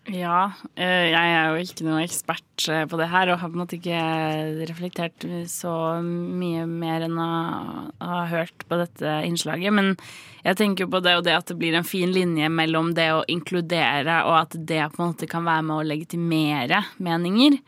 Ja, 0.08 0.54
eh, 0.80 1.10
jeg 1.12 1.32
er 1.36 1.50
jo 1.52 1.60
ikke 1.60 1.84
noen 1.84 2.00
ekspert 2.06 2.64
eh, 2.72 2.86
på 2.88 2.96
det 2.96 3.10
her, 3.12 3.28
og 3.28 3.42
har 3.42 3.50
på 3.52 3.58
en 3.58 3.60
måte 3.60 3.76
ikke 3.76 4.00
reflektert 4.70 5.26
så 5.52 5.72
mye 6.00 6.64
mer 6.64 7.04
enn 7.04 7.18
å 7.20 7.26
ha 8.00 8.22
hørt 8.30 8.64
på 8.64 8.78
dette 8.80 9.18
innslaget. 9.28 9.74
Men 9.76 9.92
jeg 10.40 10.56
tenker 10.56 10.88
på 10.88 11.02
det 11.04 11.18
og 11.18 11.26
det 11.28 11.36
at 11.36 11.52
det 11.52 11.58
blir 11.60 11.76
en 11.76 11.86
fin 11.86 12.08
linje 12.10 12.48
mellom 12.48 12.94
det 12.96 13.10
å 13.12 13.26
inkludere 13.28 14.22
og 14.24 14.38
at 14.38 14.56
det 14.56 14.86
på 14.94 15.02
en 15.02 15.12
måte 15.12 15.28
kan 15.30 15.44
være 15.44 15.66
med 15.68 15.76
å 15.76 15.88
legitimere 15.92 16.80
meninger, 16.96 17.58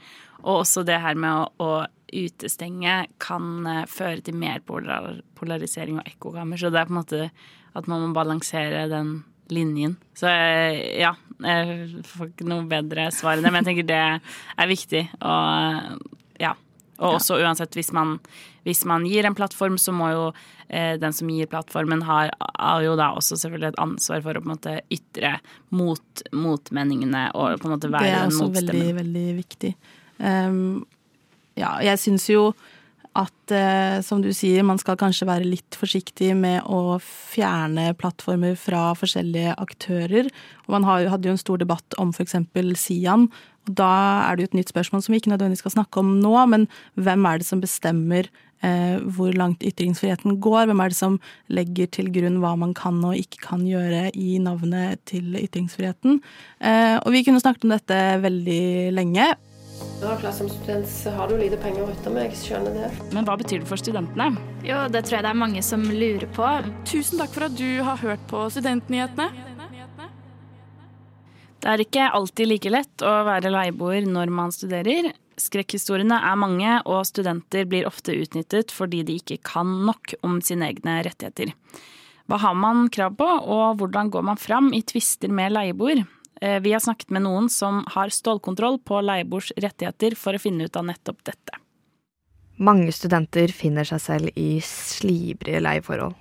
og 0.42 0.62
også 0.62 0.86
det 0.88 1.02
her 1.04 1.20
med 1.20 1.36
å, 1.36 1.50
å 1.60 2.12
utestenge 2.12 2.94
kan 3.22 3.66
eh, 3.68 3.84
føre 3.92 4.24
til 4.24 4.40
mer 4.40 4.64
polarisering 4.64 6.00
og 6.00 6.08
ekkokammer. 6.08 6.56
Så 6.56 6.72
det 6.72 6.80
er 6.80 6.88
på 6.88 6.96
en 6.96 7.02
måte 7.02 7.28
at 7.76 7.92
man 7.92 8.08
må 8.08 8.16
balansere 8.16 8.88
den 8.88 9.20
linjen. 9.52 9.98
Så 10.16 10.32
ja, 10.32 11.12
jeg 11.46 12.04
får 12.08 12.32
ikke 12.32 12.48
noe 12.48 12.66
bedre 12.70 13.08
svar 13.14 13.36
enn 13.36 13.46
det, 13.46 13.52
men 13.52 13.62
jeg 13.62 13.70
tenker 13.70 13.88
det 13.90 14.02
er 14.62 14.70
viktig. 14.70 15.06
Og 15.20 16.10
ja. 16.42 16.56
Og 17.02 17.16
også 17.18 17.40
uansett, 17.42 17.74
hvis 17.74 17.90
man, 17.96 18.18
hvis 18.66 18.84
man 18.86 19.06
gir 19.08 19.26
en 19.26 19.34
plattform, 19.34 19.78
så 19.80 19.94
må 19.96 20.10
jo 20.12 20.26
eh, 20.68 20.94
den 21.00 21.14
som 21.16 21.30
gir 21.32 21.48
plattformen, 21.50 22.04
har, 22.06 22.30
har, 22.38 22.82
jo 22.84 22.94
da 23.00 23.10
også 23.16 23.40
selvfølgelig 23.40 23.72
et 23.72 23.80
ansvar 23.82 24.22
for 24.22 24.38
å 24.38 24.42
på 24.42 24.46
en 24.46 24.54
måte 24.54 24.76
ytre 24.94 25.32
mot 25.74 26.24
motmeningene 26.36 27.24
og 27.34 27.58
på 27.58 27.68
en 27.68 27.74
måte 27.74 27.90
være 27.90 28.26
en 28.28 28.36
motstemme. 28.36 28.52
Det 28.54 28.62
er 28.62 28.68
også 28.68 28.76
veldig, 28.76 28.94
veldig 29.00 29.26
viktig. 29.40 29.72
Um, 30.22 30.84
ja, 31.58 31.74
jeg 31.84 32.00
syns 32.00 32.28
jo 32.30 32.52
at 33.18 33.52
eh, 33.52 34.00
som 34.04 34.22
du 34.24 34.30
sier, 34.32 34.64
man 34.64 34.80
skal 34.80 34.96
kanskje 35.00 35.28
være 35.28 35.48
litt 35.48 35.76
forsiktig 35.76 36.30
med 36.38 36.64
å 36.64 36.98
fjerne 37.02 37.90
plattformer 38.00 38.56
fra 38.56 38.92
forskjellige 38.96 39.56
aktører. 39.60 40.30
Og 40.64 40.76
man 40.76 40.86
hadde 40.88 41.28
jo 41.28 41.34
en 41.34 41.42
stor 41.42 41.60
debatt 41.60 41.98
om 42.00 42.14
f.eks. 42.14 42.38
Sian. 42.80 43.28
og 43.66 43.74
Da 43.82 43.90
er 44.30 44.36
det 44.36 44.46
jo 44.46 44.52
et 44.52 44.62
nytt 44.62 44.72
spørsmål 44.72 45.04
som 45.04 45.12
vi 45.12 45.20
ikke 45.20 45.34
nødvendigvis 45.34 45.64
skal 45.66 45.76
snakke 45.76 46.00
om 46.00 46.16
nå, 46.22 46.32
men 46.54 46.66
hvem 46.96 47.28
er 47.28 47.42
det 47.42 47.48
som 47.50 47.60
bestemmer 47.60 48.30
eh, 48.64 48.96
hvor 49.12 49.36
langt 49.36 49.64
ytringsfriheten 49.66 50.40
går? 50.40 50.66
Hvem 50.70 50.80
er 50.80 50.92
det 50.92 51.00
som 51.02 51.20
legger 51.52 51.92
til 51.92 52.08
grunn 52.14 52.40
hva 52.40 52.56
man 52.64 52.72
kan 52.78 53.02
og 53.04 53.18
ikke 53.18 53.44
kan 53.44 53.68
gjøre 53.68 54.08
i 54.16 54.40
navnet 54.40 55.04
til 55.10 55.36
ytringsfriheten? 55.36 56.22
Eh, 56.64 56.96
og 56.96 57.12
vi 57.12 57.26
kunne 57.28 57.44
snakket 57.44 57.68
om 57.68 57.76
dette 57.76 58.04
veldig 58.24 58.62
lenge. 58.96 59.34
Ja, 60.02 60.16
klart 60.18 60.34
Som 60.34 60.48
student 60.50 60.88
så 60.88 61.12
har 61.14 61.30
du 61.30 61.36
lite 61.38 61.56
penger 61.62 61.84
å 61.84 61.90
rutte 61.90 62.10
med, 62.10 62.32
jeg 62.32 62.40
skjønner 62.40 62.74
det. 62.74 62.90
Men 63.14 63.26
hva 63.28 63.36
betyr 63.38 63.62
det 63.62 63.70
for 63.70 63.80
studentene? 63.80 64.32
Jo, 64.66 64.82
Det 64.90 65.04
tror 65.06 65.18
jeg 65.18 65.26
det 65.26 65.32
er 65.32 65.40
mange 65.44 65.62
som 65.62 65.82
lurer 65.86 66.28
på. 66.34 66.50
Tusen 66.88 67.22
takk 67.22 67.32
for 67.34 67.46
at 67.46 67.56
du 67.58 67.82
har 67.86 68.00
hørt 68.02 68.22
på 68.30 68.44
Studentnyhetene. 68.50 69.30
Det 71.62 71.70
er 71.70 71.82
ikke 71.84 72.08
alltid 72.10 72.48
like 72.50 72.70
lett 72.74 73.04
å 73.06 73.10
være 73.28 73.52
leieboer 73.54 74.08
når 74.10 74.32
man 74.34 74.50
studerer. 74.50 75.12
Skrekkhistoriene 75.38 76.18
er 76.18 76.38
mange, 76.38 76.72
og 76.90 77.06
studenter 77.06 77.68
blir 77.70 77.86
ofte 77.86 78.16
utnyttet 78.18 78.74
fordi 78.74 79.04
de 79.06 79.20
ikke 79.20 79.38
kan 79.46 79.70
nok 79.86 80.16
om 80.26 80.40
sine 80.42 80.66
egne 80.72 80.98
rettigheter. 81.06 81.54
Hva 82.26 82.40
har 82.42 82.58
man 82.58 82.88
krav 82.90 83.14
på, 83.18 83.26
og 83.26 83.78
hvordan 83.78 84.10
går 84.10 84.26
man 84.26 84.42
fram 84.42 84.72
i 84.74 84.82
tvister 84.82 85.30
med 85.30 85.54
leieboer? 85.54 86.02
Eh, 86.42 86.60
vi 86.60 86.72
har 86.72 86.80
snakket 86.80 87.10
med 87.10 87.22
noen 87.22 87.46
som 87.50 87.84
har 87.86 88.10
stålkontroll 88.10 88.80
på 88.82 88.98
leieboers 89.00 89.52
rettigheter 89.62 90.16
for 90.18 90.34
å 90.34 90.40
finne 90.42 90.66
ut 90.66 90.76
av 90.76 90.88
nettopp 90.88 91.20
dette. 91.28 91.58
Mange 92.58 92.90
studenter 92.90 93.52
finner 93.54 93.86
seg 93.86 94.00
selv 94.02 94.38
i 94.38 94.56
slibrige 94.66 95.60
leieforhold. 95.62 96.16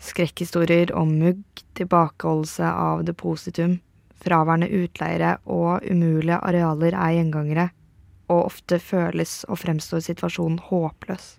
Skrekkhistorier 0.00 0.94
om 0.96 1.12
mugg, 1.20 1.44
tilbakeholdelse 1.76 2.70
av 2.70 3.04
depositum, 3.04 3.76
fraværende 4.24 4.70
utleiere 4.80 5.34
og 5.44 5.84
umulige 5.92 6.40
arealer 6.40 6.96
er 6.96 7.18
gjengangere, 7.18 7.66
og 8.32 8.46
ofte 8.46 8.80
føles 8.80 9.42
og 9.44 9.60
fremstår 9.60 10.06
situasjonen 10.08 10.56
håpløs. 10.70 11.34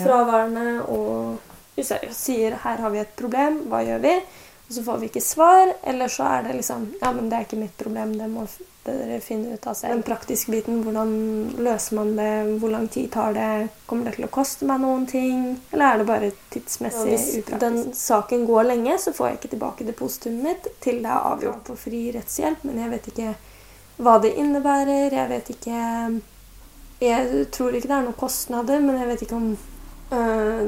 Fraværende 0.00 0.80
og 0.88 1.44
useriøs. 1.76 2.16
Sier 2.16 2.56
'her 2.56 2.80
har 2.80 2.90
vi 2.90 3.04
et 3.04 3.16
problem, 3.16 3.68
hva 3.68 3.84
gjør 3.84 4.00
vi?' 4.00 4.18
Og 4.68 4.74
så 4.74 4.84
får 4.84 4.98
vi 4.98 5.08
ikke 5.10 5.20
svar. 5.20 5.74
Eller 5.82 6.08
så 6.08 6.28
er 6.28 6.46
det 6.46 6.54
liksom 6.60 6.86
Ja, 7.00 7.12
men 7.12 7.28
det 7.28 7.36
er 7.36 7.48
ikke 7.48 7.60
mitt 7.60 7.76
problem, 7.76 8.14
det 8.18 8.28
må 8.32 8.46
dere 8.84 9.18
finne 9.24 9.54
ut 9.54 9.66
av 9.66 9.74
selv. 9.76 9.94
Den 9.94 10.04
praktiske 10.04 10.52
biten, 10.52 10.82
hvordan 10.84 11.12
løser 11.64 11.96
man 11.96 12.12
det, 12.18 12.58
hvor 12.60 12.72
lang 12.72 12.88
tid 12.92 13.10
tar 13.12 13.32
det, 13.36 13.68
kommer 13.88 14.08
det 14.08 14.18
til 14.18 14.26
å 14.26 14.32
koste 14.32 14.68
meg 14.68 14.82
noen 14.82 15.06
ting, 15.08 15.46
eller 15.72 15.86
er 15.86 16.02
det 16.02 16.08
bare 16.08 16.30
tidsmessig 16.52 17.06
ja, 17.08 17.16
Hvis 17.16 17.30
upraktisk? 17.40 17.60
den 17.64 17.96
saken 17.96 18.44
går 18.48 18.68
lenge, 18.68 18.98
så 19.00 19.14
får 19.16 19.28
jeg 19.28 19.40
ikke 19.40 19.52
tilbake 19.56 19.88
depositumet 19.88 20.44
mitt 20.44 20.68
til 20.84 21.00
det 21.04 21.12
er 21.12 21.30
avgjort 21.32 21.64
på 21.68 21.78
fri 21.80 22.02
rettshjelp, 22.16 22.64
men 22.68 22.80
jeg 22.82 22.92
vet 22.92 23.10
ikke 23.12 23.34
hva 24.04 24.18
det 24.20 24.34
innebærer, 24.42 25.14
jeg 25.14 25.28
vet 25.30 25.52
ikke 25.54 25.80
Jeg 27.04 27.46
tror 27.52 27.74
ikke 27.74 27.88
det 27.88 27.96
er 27.96 28.04
noen 28.06 28.16
kostnader, 28.16 28.80
men 28.80 29.00
jeg 29.00 29.08
vet 29.08 29.24
ikke 29.26 29.36
om 29.36 29.48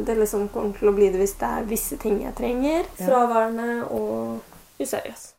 det 0.06 0.18
liksom 0.18 0.48
kommer 0.52 0.76
til 0.78 0.90
å 0.90 0.96
bli 0.96 1.08
det 1.12 1.20
hvis 1.22 1.36
det 1.40 1.48
er 1.58 1.70
visse 1.70 1.98
ting 2.02 2.20
jeg 2.24 2.34
trenger. 2.38 2.86
Fraværende 2.98 3.86
og 3.94 4.82
useriøs. 4.82 5.32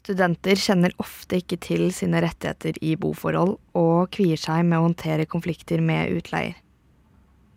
Studenter 0.00 0.56
kjenner 0.56 0.94
ofte 1.02 1.40
ikke 1.42 1.58
til 1.60 1.90
sine 1.92 2.22
rettigheter 2.24 2.78
i 2.80 2.94
boforhold 2.98 3.56
og 3.76 4.10
kvier 4.14 4.40
seg 4.40 4.64
med 4.64 4.78
å 4.78 4.86
håndtere 4.88 5.28
konflikter 5.28 5.82
med 5.84 6.14
utleier. 6.16 6.56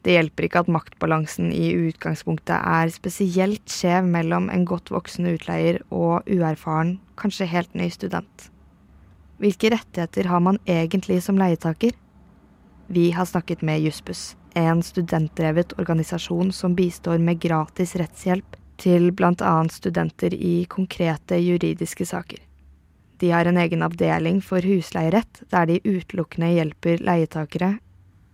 Det 0.03 0.17
hjelper 0.17 0.50
ikke 0.50 0.63
at 0.65 0.72
maktbalansen 0.75 1.53
i 1.55 1.69
utgangspunktet 1.88 2.57
er 2.57 2.91
spesielt 2.91 3.63
skjev 3.72 4.03
mellom 4.03 4.50
en 4.51 4.65
godt 4.67 4.91
voksen 4.91 5.29
utleier 5.31 5.79
og 5.95 6.27
uerfaren, 6.27 6.98
kanskje 7.15 7.48
helt 7.48 7.72
ny 7.79 7.88
student. 7.93 8.50
Hvilke 9.39 9.72
rettigheter 9.72 10.27
har 10.27 10.43
man 10.43 10.60
egentlig 10.67 11.22
som 11.24 11.39
leietaker? 11.39 11.95
Vi 12.91 13.10
har 13.15 13.29
snakket 13.29 13.63
med 13.63 13.79
Jussbuss, 13.86 14.33
en 14.53 14.83
studentdrevet 14.83 15.75
organisasjon 15.79 16.51
som 16.53 16.75
bistår 16.75 17.17
med 17.17 17.39
gratis 17.41 17.95
rettshjelp 18.00 18.57
til 18.81 19.12
bl.a. 19.15 19.53
studenter 19.72 20.33
i 20.33 20.65
konkrete 20.69 21.38
juridiske 21.41 22.05
saker. 22.05 22.41
De 23.22 23.31
har 23.31 23.45
en 23.45 23.57
egen 23.57 23.83
avdeling 23.86 24.41
for 24.43 24.65
husleierett, 24.65 25.43
der 25.53 25.69
de 25.69 25.79
utelukkende 25.86 26.51
hjelper 26.57 27.03
leietakere, 27.05 27.77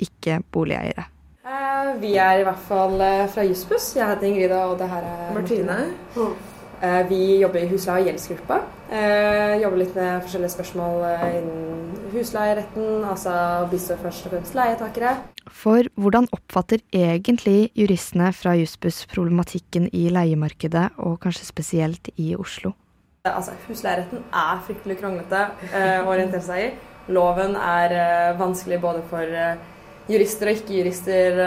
ikke 0.02 0.40
boligeiere. 0.52 1.10
Eh, 1.46 1.92
vi 2.02 2.16
er 2.18 2.42
i 2.42 2.46
hvert 2.48 2.64
fall 2.68 2.96
eh, 3.04 3.26
fra 3.32 3.44
Jussbuss. 3.46 3.92
Jeg 3.98 4.08
heter 4.10 4.30
Ingrid, 4.30 4.56
og 4.56 4.78
det 4.80 4.88
her 4.90 5.06
er 5.06 5.36
Martine. 5.36 5.78
Eh, 6.16 6.49
vi 7.10 7.40
jobber 7.42 7.64
i 7.64 7.70
husleie- 7.70 8.02
og 8.02 8.08
gjeldsgruppa. 8.08 8.60
Jobber 9.62 9.78
litt 9.82 9.96
med 9.96 10.24
forskjellige 10.24 10.54
spørsmål 10.56 11.04
innen 11.38 11.98
husleieretten, 12.14 13.04
altså 13.06 13.34
bistår 13.70 14.00
først 14.02 14.26
og 14.26 14.34
fremst 14.34 14.56
leietakere. 14.58 15.16
For 15.50 15.86
hvordan 16.00 16.30
oppfatter 16.34 16.82
egentlig 16.96 17.70
juristene 17.78 18.32
fra 18.34 18.56
Jussbuss 18.58 19.04
problematikken 19.12 19.90
i 19.94 20.08
leiemarkedet, 20.14 20.90
og 20.98 21.20
kanskje 21.22 21.46
spesielt 21.46 22.10
i 22.18 22.32
Oslo? 22.40 22.74
Altså, 23.28 23.52
Husleieretten 23.68 24.24
er 24.32 24.62
fryktelig 24.66 24.98
kronglete 25.02 25.44
å 25.76 26.08
orientere 26.10 26.42
seg 26.46 26.64
i. 26.64 26.70
Loven 27.14 27.56
er 27.60 28.34
vanskelig 28.40 28.80
både 28.82 29.04
for 29.10 29.26
jurister 30.10 30.50
og 30.50 30.58
ikke-jurister 30.58 31.42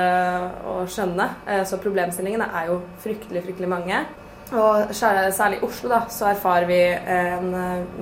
å 0.71 0.81
skjønne. 0.91 1.29
Så 1.67 1.79
problemstillingene 1.83 2.47
er 2.61 2.69
jo 2.71 2.83
fryktelig, 3.03 3.43
fryktelig 3.49 3.71
mange. 3.73 4.05
Og 4.53 4.95
særlig 4.95 5.59
i 5.59 5.65
Oslo 5.65 5.89
da, 5.89 6.03
så 6.13 6.29
erfarer 6.29 6.67
vi 6.69 6.81
en 7.09 7.55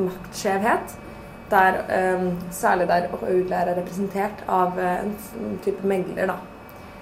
maktskjevhet. 0.06 0.96
Der, 1.50 1.78
særlig 2.54 2.88
der 2.88 3.08
utleier 3.22 3.70
er 3.70 3.78
representert 3.78 4.44
av 4.48 4.78
en 4.78 5.14
type 5.64 5.86
megler. 5.86 6.26
da. 6.26 6.49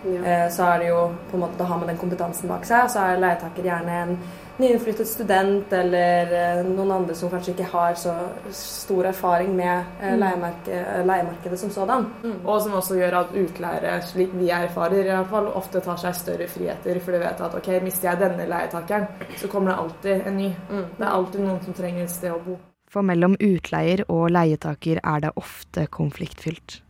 Ja. 0.07 0.49
Så 0.50 0.67
er 0.69 0.83
det 0.83 0.90
jo 0.93 1.07
på 1.31 1.38
en 1.38 1.43
måte, 1.47 1.59
Da 1.59 1.64
har 1.64 1.78
man 1.78 1.88
den 1.88 1.99
kompetansen 1.99 2.49
bak 2.49 2.67
seg, 2.69 2.85
og 2.85 2.93
så 2.93 3.07
er 3.07 3.23
leietaker 3.23 3.67
gjerne 3.67 4.02
en 4.02 4.19
nyinnflyttet 4.59 5.07
student 5.07 5.73
eller 5.73 6.62
noen 6.67 6.90
andre 6.90 7.14
som 7.14 7.31
kanskje 7.31 7.52
ikke 7.55 7.69
har 7.71 7.95
så 7.99 8.14
stor 8.55 9.07
erfaring 9.12 9.52
med 9.57 10.00
leiemarkedet, 10.19 11.05
leiemarkedet 11.07 11.61
som 11.61 11.71
sådan. 11.71 12.09
Mm. 12.25 12.40
Og 12.43 12.62
som 12.64 12.75
også 12.78 12.99
gjør 12.99 13.21
at 13.21 13.37
utleiere, 13.38 13.93
slik 14.09 14.35
vi 14.35 14.50
erfarer, 14.55 15.05
i 15.05 15.12
hvert 15.12 15.31
fall, 15.31 15.52
ofte 15.61 15.83
tar 15.85 16.00
seg 16.02 16.19
større 16.19 16.50
friheter. 16.50 16.99
For 17.05 17.14
de 17.14 17.23
vet 17.23 17.45
at 17.47 17.55
ok, 17.61 17.71
mister 17.87 18.11
jeg 18.11 18.23
denne 18.25 18.49
leietakeren, 18.50 19.07
så 19.38 19.52
kommer 19.52 19.73
det 19.73 19.78
alltid 19.85 20.26
en 20.26 20.38
ny. 20.43 20.50
Mm. 20.73 20.85
Det 20.99 21.07
er 21.07 21.14
alltid 21.14 21.47
noen 21.47 21.62
som 21.62 21.78
trenger 21.78 22.09
et 22.09 22.17
sted 22.17 22.35
å 22.35 22.43
bo. 22.43 22.59
For 22.90 23.07
mellom 23.07 23.38
utleier 23.45 24.02
og 24.09 24.31
leietaker 24.33 25.02
er 25.05 25.26
det 25.26 25.35
ofte 25.38 25.87
konfliktfylt. 25.93 26.81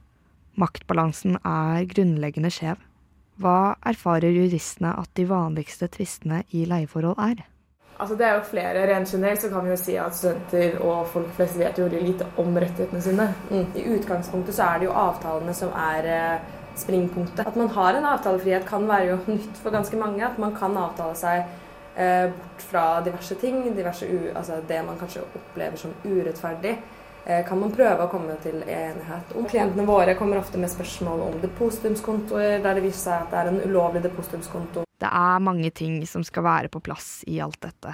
Maktbalansen 0.59 1.37
er 1.45 1.85
grunnleggende 1.91 2.51
skjev. 2.55 2.81
Hva 3.39 3.77
erfarer 3.87 4.35
juristene 4.35 4.97
at 4.99 5.13
de 5.15 5.29
vanligste 5.29 5.87
tvistene 5.95 6.43
i 6.59 6.65
leieforhold 6.67 7.21
er? 7.23 7.45
Altså 7.99 8.15
Det 8.15 8.27
er 8.27 8.35
jo 8.35 8.47
flere. 8.47 8.87
Rent 8.87 9.13
generelt 9.13 9.43
så 9.43 9.49
kan 9.51 9.65
vi 9.65 9.71
jo 9.71 9.77
si 9.77 9.95
at 9.99 10.15
studenter 10.15 10.79
og 10.87 11.07
folk 11.13 11.31
flest 11.35 11.59
vet 11.59 11.79
jo 11.79 11.87
veldig 11.87 12.03
lite 12.03 12.27
om 12.39 12.55
rettighetene 12.55 13.03
sine. 13.03 13.27
Mm. 13.51 13.65
I 13.75 13.87
utgangspunktet 13.95 14.55
så 14.55 14.69
er 14.69 14.79
det 14.79 14.87
jo 14.87 14.95
avtalene 14.95 15.55
som 15.55 15.73
er 15.75 16.11
eh, 16.15 16.53
springpunktet. 16.79 17.47
At 17.47 17.57
man 17.57 17.71
har 17.75 17.99
en 17.99 18.11
avtalefrihet 18.13 18.67
kan 18.67 18.87
være 18.89 19.11
jo 19.13 19.19
nytt 19.35 19.63
for 19.63 19.75
ganske 19.75 19.97
mange. 19.97 20.27
At 20.27 20.39
man 20.39 20.55
kan 20.55 20.77
avtale 20.79 21.19
seg 21.19 21.43
eh, 21.97 22.31
bort 22.31 22.69
fra 22.71 22.87
diverse 23.07 23.35
ting. 23.35 23.65
Diverse 23.77 24.07
altså 24.35 24.63
det 24.69 24.85
man 24.87 24.99
kanskje 24.99 25.27
opplever 25.27 25.77
som 25.77 25.95
urettferdig 26.05 26.79
kan 27.29 27.61
man 27.61 27.73
prøve 27.77 28.07
å 28.07 28.09
komme 28.09 28.35
til 28.41 28.63
enighet 28.63 29.33
om. 29.37 29.45
Klientene 29.45 29.85
våre 29.85 30.15
kommer 30.17 30.41
ofte 30.41 30.61
med 30.61 30.71
spørsmål 30.73 31.25
om 31.27 31.35
depositumskontoer, 31.43 32.63
der 32.65 32.79
det 32.79 32.85
viser 32.87 33.03
seg 33.03 33.25
at 33.27 33.33
det 33.35 33.41
er 33.43 33.51
en 33.51 33.59
ulovlig 33.69 34.01
depositumskonto. 34.07 34.85
Det 34.99 35.11
er 35.13 35.43
mange 35.45 35.71
ting 35.77 36.01
som 36.09 36.25
skal 36.25 36.47
være 36.47 36.71
på 36.73 36.81
plass 36.87 37.21
i 37.29 37.37
alt 37.45 37.61
dette. 37.61 37.93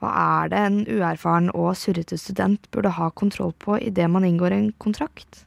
Hva 0.00 0.12
er 0.22 0.52
det 0.52 0.62
en 0.64 0.78
uerfaren 0.86 1.50
og 1.52 1.74
surrete 1.76 2.16
student 2.16 2.70
burde 2.72 2.94
ha 2.96 3.10
kontroll 3.10 3.52
på 3.52 3.76
idet 3.82 4.08
man 4.10 4.24
inngår 4.24 4.56
en 4.56 4.70
kontrakt? 4.80 5.44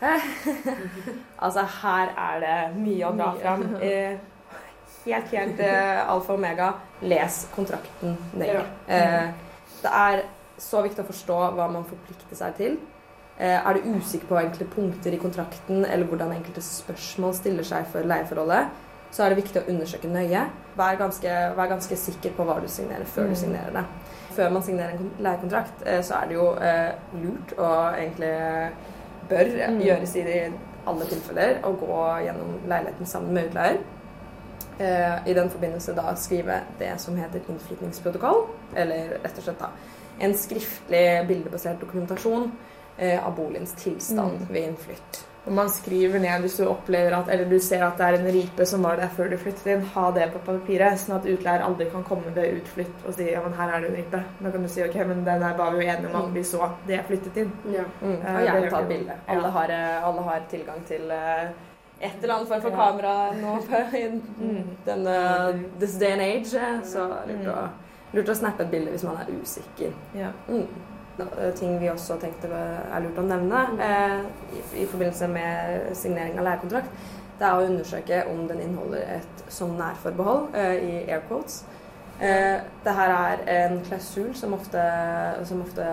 altså, 1.44 1.66
her 1.82 2.14
er 2.14 2.40
det 2.44 2.56
mye 2.78 3.10
å 3.10 3.12
dra 3.18 3.32
fram. 3.42 3.66
helt, 3.82 5.34
helt 5.34 5.60
uh, 5.60 6.12
alfa 6.14 6.32
og 6.32 6.38
omega. 6.38 6.70
Les 7.02 7.42
kontrakten 7.52 8.16
nøye. 8.38 8.64
Det 8.86 9.92
er 9.92 10.24
så 10.58 10.82
viktig 10.84 11.02
å 11.04 11.08
forstå 11.08 11.38
hva 11.56 11.68
man 11.72 11.86
forplikter 11.88 12.38
seg 12.38 12.56
til. 12.58 12.76
Eh, 13.38 13.58
er 13.58 13.76
du 13.76 13.90
usikker 13.98 14.30
på 14.30 14.38
enkelte 14.40 14.68
punkter 14.72 15.12
i 15.12 15.20
kontrakten 15.20 15.84
eller 15.84 16.08
hvordan 16.08 16.32
enkelte 16.32 16.62
spørsmål 16.64 17.34
stiller 17.36 17.66
seg 17.68 17.88
for 17.92 18.08
leieforholdet, 18.08 18.70
så 19.12 19.24
er 19.24 19.32
det 19.32 19.42
viktig 19.42 19.60
å 19.60 19.66
undersøke 19.70 20.08
nøye. 20.08 20.46
Vær 20.76 21.00
ganske, 21.00 21.34
vær 21.56 21.72
ganske 21.72 21.98
sikker 22.00 22.32
på 22.36 22.46
hva 22.48 22.56
du 22.62 22.68
signerer 22.68 23.04
før 23.08 23.28
du 23.32 23.36
signerer 23.36 23.76
det. 23.76 23.84
Før 24.36 24.52
man 24.52 24.64
signerer 24.64 24.96
en 24.96 25.12
leiekontrakt, 25.20 25.84
eh, 25.84 26.00
så 26.04 26.20
er 26.20 26.30
det 26.30 26.38
jo 26.38 26.48
eh, 26.60 26.96
lurt 27.20 27.52
og 27.58 28.00
egentlig 28.00 28.32
bør 29.28 29.52
gjøres 29.82 30.16
i 30.16 30.24
alle 30.86 31.06
tilfeller 31.10 31.60
å 31.66 31.72
gå 31.76 32.00
gjennom 32.24 32.58
leiligheten 32.70 33.08
sammen 33.10 33.36
med 33.36 33.50
utleier. 33.50 33.80
I 34.76 35.32
den 35.32 35.48
forbindelse 35.48 35.94
da 35.96 36.10
skrive 36.20 36.58
det 36.76 36.90
som 37.00 37.16
heter 37.16 37.40
innflytningsprotokoll, 37.48 38.42
eller 38.76 39.14
rett 39.22 39.38
og 39.40 39.46
slett 39.46 39.62
da 39.62 39.70
en 40.18 40.34
skriftlig 40.34 41.26
bildebasert 41.28 41.80
dokumentasjon 41.80 42.52
eh, 42.98 43.26
av 43.26 43.36
boligens 43.36 43.72
tilstand 43.72 44.32
mm. 44.32 44.52
ved 44.52 44.62
innflytt. 44.62 45.24
Og 45.46 45.52
man 45.54 45.68
skriver 45.70 46.18
ned 46.18 46.42
hvis 46.42 46.56
du 46.58 46.64
opplever 46.66 47.14
at, 47.14 47.28
eller 47.30 47.46
du 47.46 47.60
ser 47.62 47.84
at 47.86 48.00
det 48.00 48.06
er 48.06 48.16
en 48.18 48.32
ripe 48.34 48.64
som 48.66 48.82
var 48.82 48.96
der 48.98 49.12
før 49.14 49.28
du 49.30 49.36
flyttet 49.38 49.68
inn. 49.70 49.84
Ha 49.94 50.08
det 50.16 50.26
på 50.32 50.40
papiret, 50.48 50.98
sånn 50.98 51.20
at 51.20 51.28
utleier 51.30 51.62
aldri 51.62 51.86
kan 51.92 52.02
komme 52.08 52.32
ved 52.34 52.56
utflytt 52.56 53.04
og 53.06 53.14
si 53.14 53.28
ja, 53.28 53.44
men 53.44 53.54
her 53.54 53.76
er 53.76 53.84
det 53.84 53.92
en 53.92 54.00
ripe. 54.00 54.22
Da 54.40 54.50
kan 54.56 54.66
du 54.66 54.72
si 54.72 54.82
ok, 54.82 54.98
men 55.06 55.22
den 55.28 55.46
her 55.46 55.54
var 55.60 55.70
vi 55.76 55.84
jo 55.84 55.92
enige 55.92 56.10
om 56.10 56.18
at 56.24 56.34
vi 56.34 56.42
så 56.50 56.72
det 56.88 56.98
flyttet 57.06 57.38
inn. 57.44 57.54
Ja. 57.76 57.86
Mm. 58.00 58.18
Og 58.18 58.42
gjerne 58.48 58.74
ta 58.74 58.82
et 58.82 58.90
bilde. 58.90 59.20
Alle, 59.36 59.54
har, 59.60 59.76
eh, 59.76 60.08
alle 60.10 60.26
har 60.32 60.50
tilgang 60.50 60.82
til 60.90 61.14
et 62.00 62.22
eller 62.22 62.34
annet 62.34 62.48
form 62.48 62.62
for 62.62 62.76
kamera 62.76 63.14
nå 63.38 63.56
i 63.96 64.04
mm. 64.10 64.62
denne 64.86 65.16
this 65.80 65.96
day 66.00 66.12
and 66.12 66.24
age. 66.24 66.68
Så 66.84 67.08
lurt 67.28 67.50
å 67.52 67.58
lurt 68.16 68.30
å 68.30 68.36
snappe 68.36 68.64
et 68.64 68.72
bilde 68.72 68.92
hvis 68.94 69.06
man 69.06 69.18
er 69.20 69.32
usikker. 69.40 69.94
Ja. 70.16 70.32
Mm. 70.48 70.66
Ting 71.56 71.78
vi 71.80 71.88
også 71.88 72.18
tenkte 72.20 72.50
er 72.52 73.04
lurt 73.04 73.18
å 73.20 73.24
nevne 73.24 73.62
eh, 73.80 74.18
i, 74.52 74.64
i, 74.82 74.84
forbindelse 74.84 75.28
med 75.32 75.94
signering 75.96 76.36
av 76.36 76.44
leiekontrakt, 76.44 76.92
det 77.36 77.46
er 77.48 77.56
å 77.56 77.64
undersøke 77.68 78.20
om 78.32 78.44
den 78.48 78.60
inneholder 78.64 79.16
et 79.16 79.42
som 79.52 79.72
nærforbehold 79.78 80.56
eh, 80.56 80.76
i 80.76 80.94
air 81.08 81.24
quotes. 81.28 81.62
Eh, 82.20 82.60
det 82.84 82.96
her 82.96 83.12
er 83.16 83.44
en 83.54 83.80
klausul 83.88 84.30
som 84.36 84.56
ofte, 84.56 84.84
som 85.48 85.64
ofte 85.64 85.88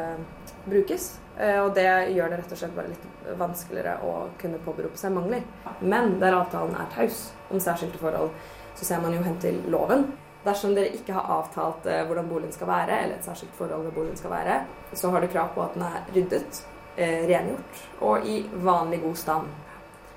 brukes. 0.68 1.14
Eh, 1.40 1.60
og 1.64 1.74
det 1.74 1.88
gjør 2.14 2.30
det 2.30 2.40
rett 2.42 2.52
og 2.54 2.60
slett 2.60 2.76
bare 2.76 2.92
litt 2.92 3.06
vanskeligere 3.40 3.96
å 4.06 4.28
kunne 4.42 4.62
påberope 4.64 5.00
seg 5.00 5.16
mangler. 5.16 5.46
Men 5.82 6.18
der 6.22 6.38
avtalen 6.38 6.76
er 6.78 6.92
taus 6.94 7.26
om 7.50 7.62
særskilte 7.62 8.02
forhold, 8.02 8.34
så 8.78 8.86
ser 8.86 9.02
man 9.02 9.16
jo 9.16 9.24
hen 9.26 9.40
til 9.42 9.58
loven. 9.74 10.12
Dersom 10.44 10.76
dere 10.76 10.94
ikke 10.94 11.16
har 11.16 11.32
avtalt 11.40 11.88
eh, 11.90 12.04
hvordan 12.08 12.30
boligen 12.30 12.54
skal 12.54 12.70
være, 12.70 13.00
eller 13.00 13.18
et 13.18 13.26
særskilt 13.26 13.56
forhold 13.58 13.88
ved 13.88 13.98
boligen 13.98 14.20
skal 14.20 14.36
være, 14.36 14.62
så 14.94 15.10
har 15.14 15.24
du 15.24 15.32
krav 15.32 15.54
på 15.56 15.66
at 15.66 15.78
den 15.78 15.88
er 15.88 16.00
ryddet, 16.14 16.64
eh, 16.98 17.24
rengjort 17.32 17.84
og 18.06 18.28
i 18.30 18.42
vanlig 18.54 19.02
god 19.02 19.22
stand. 19.24 19.54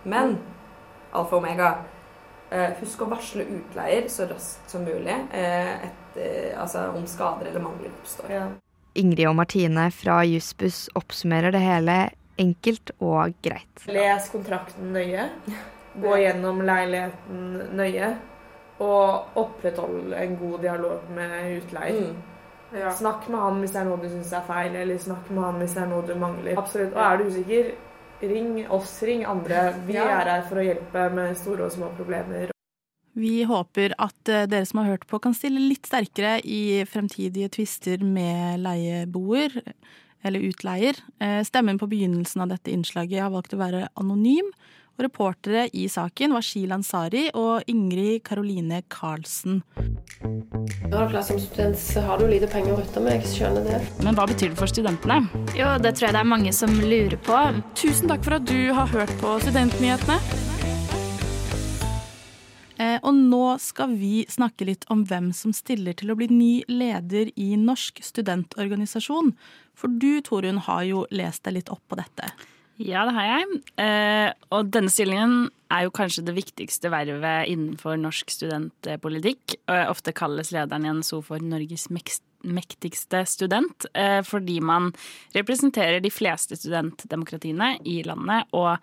Men 0.05 0.38
alfa 1.12 1.38
og 1.38 1.42
omega, 1.42 1.76
husk 2.79 3.00
å 3.02 3.09
varsle 3.11 3.42
utleier 3.50 4.05
så 4.12 4.29
raskt 4.31 4.70
som 4.70 4.85
mulig 4.87 5.16
etter, 5.33 6.52
altså 6.55 6.85
om 6.94 7.02
skader 7.11 7.50
eller 7.50 7.64
mangler 7.64 7.90
oppstår. 7.90 8.31
Ja. 8.31 8.44
Ingrid 8.96 9.28
og 9.28 9.37
Martine 9.38 9.88
fra 9.94 10.20
Jussbuss 10.26 10.87
oppsummerer 10.98 11.54
det 11.54 11.62
hele 11.64 11.96
enkelt 12.40 12.92
og 13.00 13.35
greit. 13.44 13.85
Les 13.88 14.30
kontrakten 14.32 14.92
nøye. 14.94 15.28
Gå 15.96 16.16
gjennom 16.20 16.62
leiligheten 16.66 17.76
nøye. 17.76 18.14
Og 18.85 19.38
opprettholde 19.40 20.18
en 20.20 20.35
god 20.37 20.59
dialog 20.64 21.12
med 21.16 21.37
utleier. 21.56 22.11
Mm. 22.11 22.35
Ja. 22.76 22.90
Snakk 22.92 23.28
med 23.28 23.40
han 23.40 23.62
hvis 23.62 23.72
det 23.72 23.80
er 23.80 23.87
noe 23.88 24.02
du 24.02 24.09
syns 24.11 24.32
er 24.37 24.44
feil, 24.44 24.74
eller 24.76 24.98
snakk 25.00 25.30
med 25.30 25.44
han 25.44 25.62
hvis 25.62 25.76
det 25.78 25.85
er 25.85 25.92
noe 25.92 26.04
du 26.04 26.12
mangler. 26.20 26.59
Absolutt. 26.61 26.92
Og 26.92 27.04
er 27.06 27.22
du 27.22 27.30
usikker, 27.30 27.70
ring 28.35 28.50
oss, 28.74 28.98
ring 29.06 29.24
andre. 29.28 29.70
Vi 29.87 29.96
ja. 29.96 30.11
er 30.18 30.35
her 30.35 30.44
for 30.50 30.61
å 30.61 30.66
hjelpe 30.66 31.09
med 31.16 31.38
store 31.40 31.70
og 31.70 31.72
små 31.78 31.92
problemer. 31.96 32.56
Vi 33.16 33.46
håper 33.48 33.94
at 33.96 34.29
eh, 34.29 34.44
dere 34.50 34.66
som 34.68 34.83
har 34.83 34.92
hørt 34.92 35.07
på, 35.09 35.20
kan 35.24 35.35
stille 35.37 35.62
litt 35.62 35.88
sterkere 35.88 36.37
i 36.44 36.85
fremtidige 36.88 37.48
tvister 37.57 38.05
med 38.05 38.61
leieboer 38.61 39.57
eller 40.26 40.44
utleier. 40.44 40.98
Eh, 41.22 41.40
stemmen 41.46 41.81
på 41.81 41.88
begynnelsen 41.88 42.44
av 42.44 42.52
dette 42.52 42.74
innslaget 42.74 43.24
har 43.24 43.33
valgt 43.33 43.57
å 43.57 43.62
være 43.62 43.87
anonym, 43.96 44.52
Og 44.96 45.05
reportere 45.05 45.66
i 45.76 45.83
saken 45.92 46.33
var 46.33 46.40
Shilan 46.40 46.81
Sari 46.81 47.26
og 47.37 47.66
Ingrid 47.68 48.22
Karoline 48.24 48.79
Karlsen. 48.88 49.59
Som 51.20 51.37
student, 51.37 51.76
så 51.76 52.00
har 52.00 52.16
du 52.16 52.24
lite 52.31 52.48
penger 52.48 52.72
å 52.72 52.81
rutte 52.81 53.05
med. 53.05 53.20
Jeg 53.20 53.35
skjønner 53.35 53.68
det. 53.68 53.83
Men 54.00 54.16
hva 54.16 54.24
betyr 54.24 54.55
det 54.55 54.57
for 54.57 54.72
studentene? 54.72 55.20
Jo, 55.52 55.74
det 55.85 55.98
tror 55.98 56.09
jeg 56.09 56.16
det 56.16 56.24
er 56.24 56.33
mange 56.33 56.57
som 56.57 56.72
lurer 56.81 57.20
på. 57.29 57.44
Tusen 57.76 58.09
takk 58.09 58.24
for 58.24 58.40
at 58.40 58.48
du 58.48 58.72
har 58.72 58.88
hørt 58.96 59.12
på 59.20 59.37
Studentnyhetene. 59.44 60.56
Eh, 62.76 62.98
og 63.02 63.14
nå 63.16 63.44
skal 63.62 63.94
vi 63.96 64.26
snakke 64.28 64.66
litt 64.68 64.84
om 64.92 65.06
hvem 65.08 65.30
som 65.36 65.54
stiller 65.56 65.96
til 65.96 66.12
å 66.12 66.18
bli 66.18 66.28
ny 66.32 66.52
leder 66.68 67.30
i 67.40 67.54
Norsk 67.60 68.02
studentorganisasjon. 68.04 69.32
For 69.76 69.92
du, 69.92 70.20
Torunn, 70.24 70.60
har 70.66 70.84
jo 70.88 71.06
lest 71.14 71.44
deg 71.46 71.58
litt 71.58 71.72
opp 71.72 71.82
på 71.88 71.98
dette. 72.00 72.28
Ja, 72.76 73.06
det 73.08 73.14
har 73.16 73.28
jeg. 73.30 73.60
Eh, 73.80 74.30
og 74.52 74.68
denne 74.74 74.92
stillingen 74.92 75.48
er 75.72 75.86
jo 75.86 75.94
kanskje 75.96 76.26
det 76.26 76.36
viktigste 76.36 76.92
vervet 76.92 77.48
innenfor 77.50 77.96
norsk 77.98 78.30
studentpolitikk. 78.30 79.56
Ofte 79.88 80.12
kalles 80.14 80.52
lederen 80.54 80.84
i 80.84 80.92
NSO 81.00 81.22
for 81.24 81.42
Norges 81.42 81.88
mektigste 82.46 83.24
student, 83.26 83.88
eh, 83.94 84.20
fordi 84.22 84.60
man 84.60 84.92
representerer 85.34 86.00
de 86.04 86.12
fleste 86.12 86.56
studentdemokratiene 86.56 87.78
i 87.84 88.02
landet. 88.06 88.44
og 88.52 88.78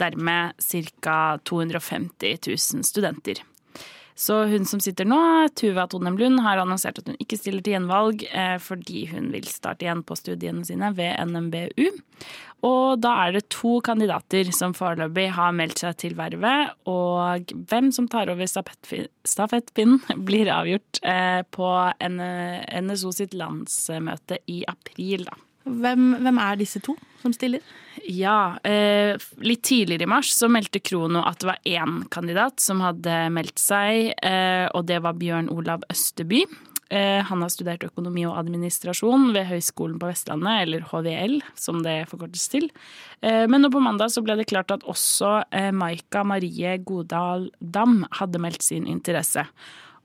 dermed 0.00 0.54
ca. 1.00 1.18
250 1.44 2.38
000 2.46 2.86
studenter. 2.86 3.42
Så 4.14 4.44
hun 4.46 4.62
som 4.66 4.78
sitter 4.80 5.08
nå, 5.10 5.18
Tuva 5.58 5.88
Tonem 5.90 6.14
Lund, 6.18 6.38
har 6.44 6.60
annonsert 6.62 7.00
at 7.00 7.08
hun 7.10 7.18
ikke 7.18 7.38
stiller 7.38 7.64
til 7.64 7.74
gjenvalg 7.74 8.22
eh, 8.30 8.56
fordi 8.62 9.08
hun 9.10 9.32
vil 9.34 9.48
starte 9.50 9.86
igjen 9.86 10.04
på 10.06 10.14
studiene 10.18 10.62
sine 10.66 10.92
ved 10.94 11.18
NMBU. 11.32 11.88
Og 12.64 13.00
da 13.02 13.10
er 13.24 13.34
det 13.34 13.48
to 13.52 13.80
kandidater 13.84 14.48
som 14.54 14.72
foreløpig 14.76 15.26
har 15.34 15.56
meldt 15.56 15.82
seg 15.82 15.98
til 16.00 16.14
vervet. 16.16 16.70
Og 16.88 17.50
hvem 17.68 17.90
som 17.92 18.06
tar 18.08 18.30
over 18.32 18.46
stafettpinnen, 18.46 19.98
blir 20.28 20.52
avgjort 20.52 21.02
eh, 21.02 21.42
på 21.50 21.72
NSO 22.06 23.12
sitt 23.18 23.34
landsmøte 23.34 24.38
i 24.46 24.62
april, 24.70 25.26
da. 25.26 25.42
Hvem, 25.64 26.10
hvem, 26.20 26.38
er 26.44 26.60
disse 26.60 26.80
to 26.84 26.92
som 27.22 27.32
stiller? 27.32 27.64
Ja, 28.04 28.58
eh, 28.68 29.16
Litt 29.40 29.62
tidligere 29.64 30.04
i 30.04 30.10
mars 30.10 30.34
så 30.36 30.50
meldte 30.52 30.82
Krono 30.84 31.22
at 31.24 31.40
det 31.40 31.48
var 31.48 31.64
én 31.64 32.02
kandidat 32.12 32.60
som 32.60 32.82
hadde 32.84 33.16
meldt 33.32 33.60
seg, 33.62 34.12
eh, 34.20 34.68
og 34.76 34.84
det 34.90 35.00
var 35.04 35.16
Bjørn 35.16 35.48
Olav 35.52 35.86
Østeby. 35.92 36.44
Eh, 36.92 37.22
han 37.24 37.40
har 37.42 37.50
studert 37.50 37.86
økonomi 37.86 38.26
og 38.28 38.36
administrasjon 38.38 39.30
ved 39.34 39.48
Høgskolen 39.48 39.96
på 40.00 40.10
Vestlandet, 40.10 40.66
eller 40.66 40.84
HVL 40.90 41.38
som 41.58 41.80
det 41.84 42.04
forkortes 42.10 42.44
til. 42.52 42.68
Eh, 43.24 43.46
men 43.48 43.64
nå 43.64 43.70
på 43.72 43.82
mandag 43.82 44.12
så 44.12 44.22
ble 44.24 44.36
det 44.38 44.50
klart 44.52 44.74
at 44.74 44.84
også 44.84 45.38
eh, 45.48 45.70
Maika 45.72 46.26
Marie 46.28 46.76
Godal 46.84 47.48
Dam 47.58 48.02
hadde 48.20 48.42
meldt 48.42 48.66
sin 48.66 48.86
interesse. 48.90 49.46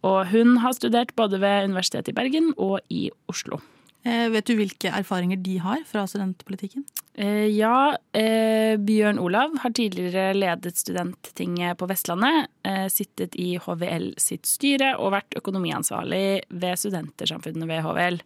Og 0.07 0.31
hun 0.31 0.61
har 0.63 0.77
studert 0.77 1.11
både 1.19 1.41
ved 1.43 1.67
Universitetet 1.67 2.13
i 2.13 2.15
Bergen 2.15 2.53
og 2.55 2.79
i 2.87 3.09
Oslo. 3.27 3.59
Eh, 4.07 4.29
vet 4.31 4.47
du 4.47 4.55
hvilke 4.55 4.91
erfaringer 4.95 5.41
de 5.43 5.57
har 5.59 5.81
fra 5.87 6.05
studentpolitikken? 6.07 6.85
Eh, 7.19 7.49
ja, 7.51 7.97
eh, 8.15 8.77
Bjørn 8.79 9.19
Olav 9.19 9.57
har 9.59 9.73
tidligere 9.75 10.31
ledet 10.37 10.77
Studenttinget 10.79 11.77
på 11.77 11.87
Vestlandet, 11.89 12.47
sittet 12.93 13.35
i 13.35 13.57
HVL 13.59 14.13
sitt 14.21 14.45
styre 14.47 14.93
og 15.01 15.11
vært 15.17 15.35
økonomiansvarlig 15.35 16.45
ved 16.49 16.79
Studentersamfunnet 16.79 17.67
ved 17.67 17.83
HVL. 17.83 18.19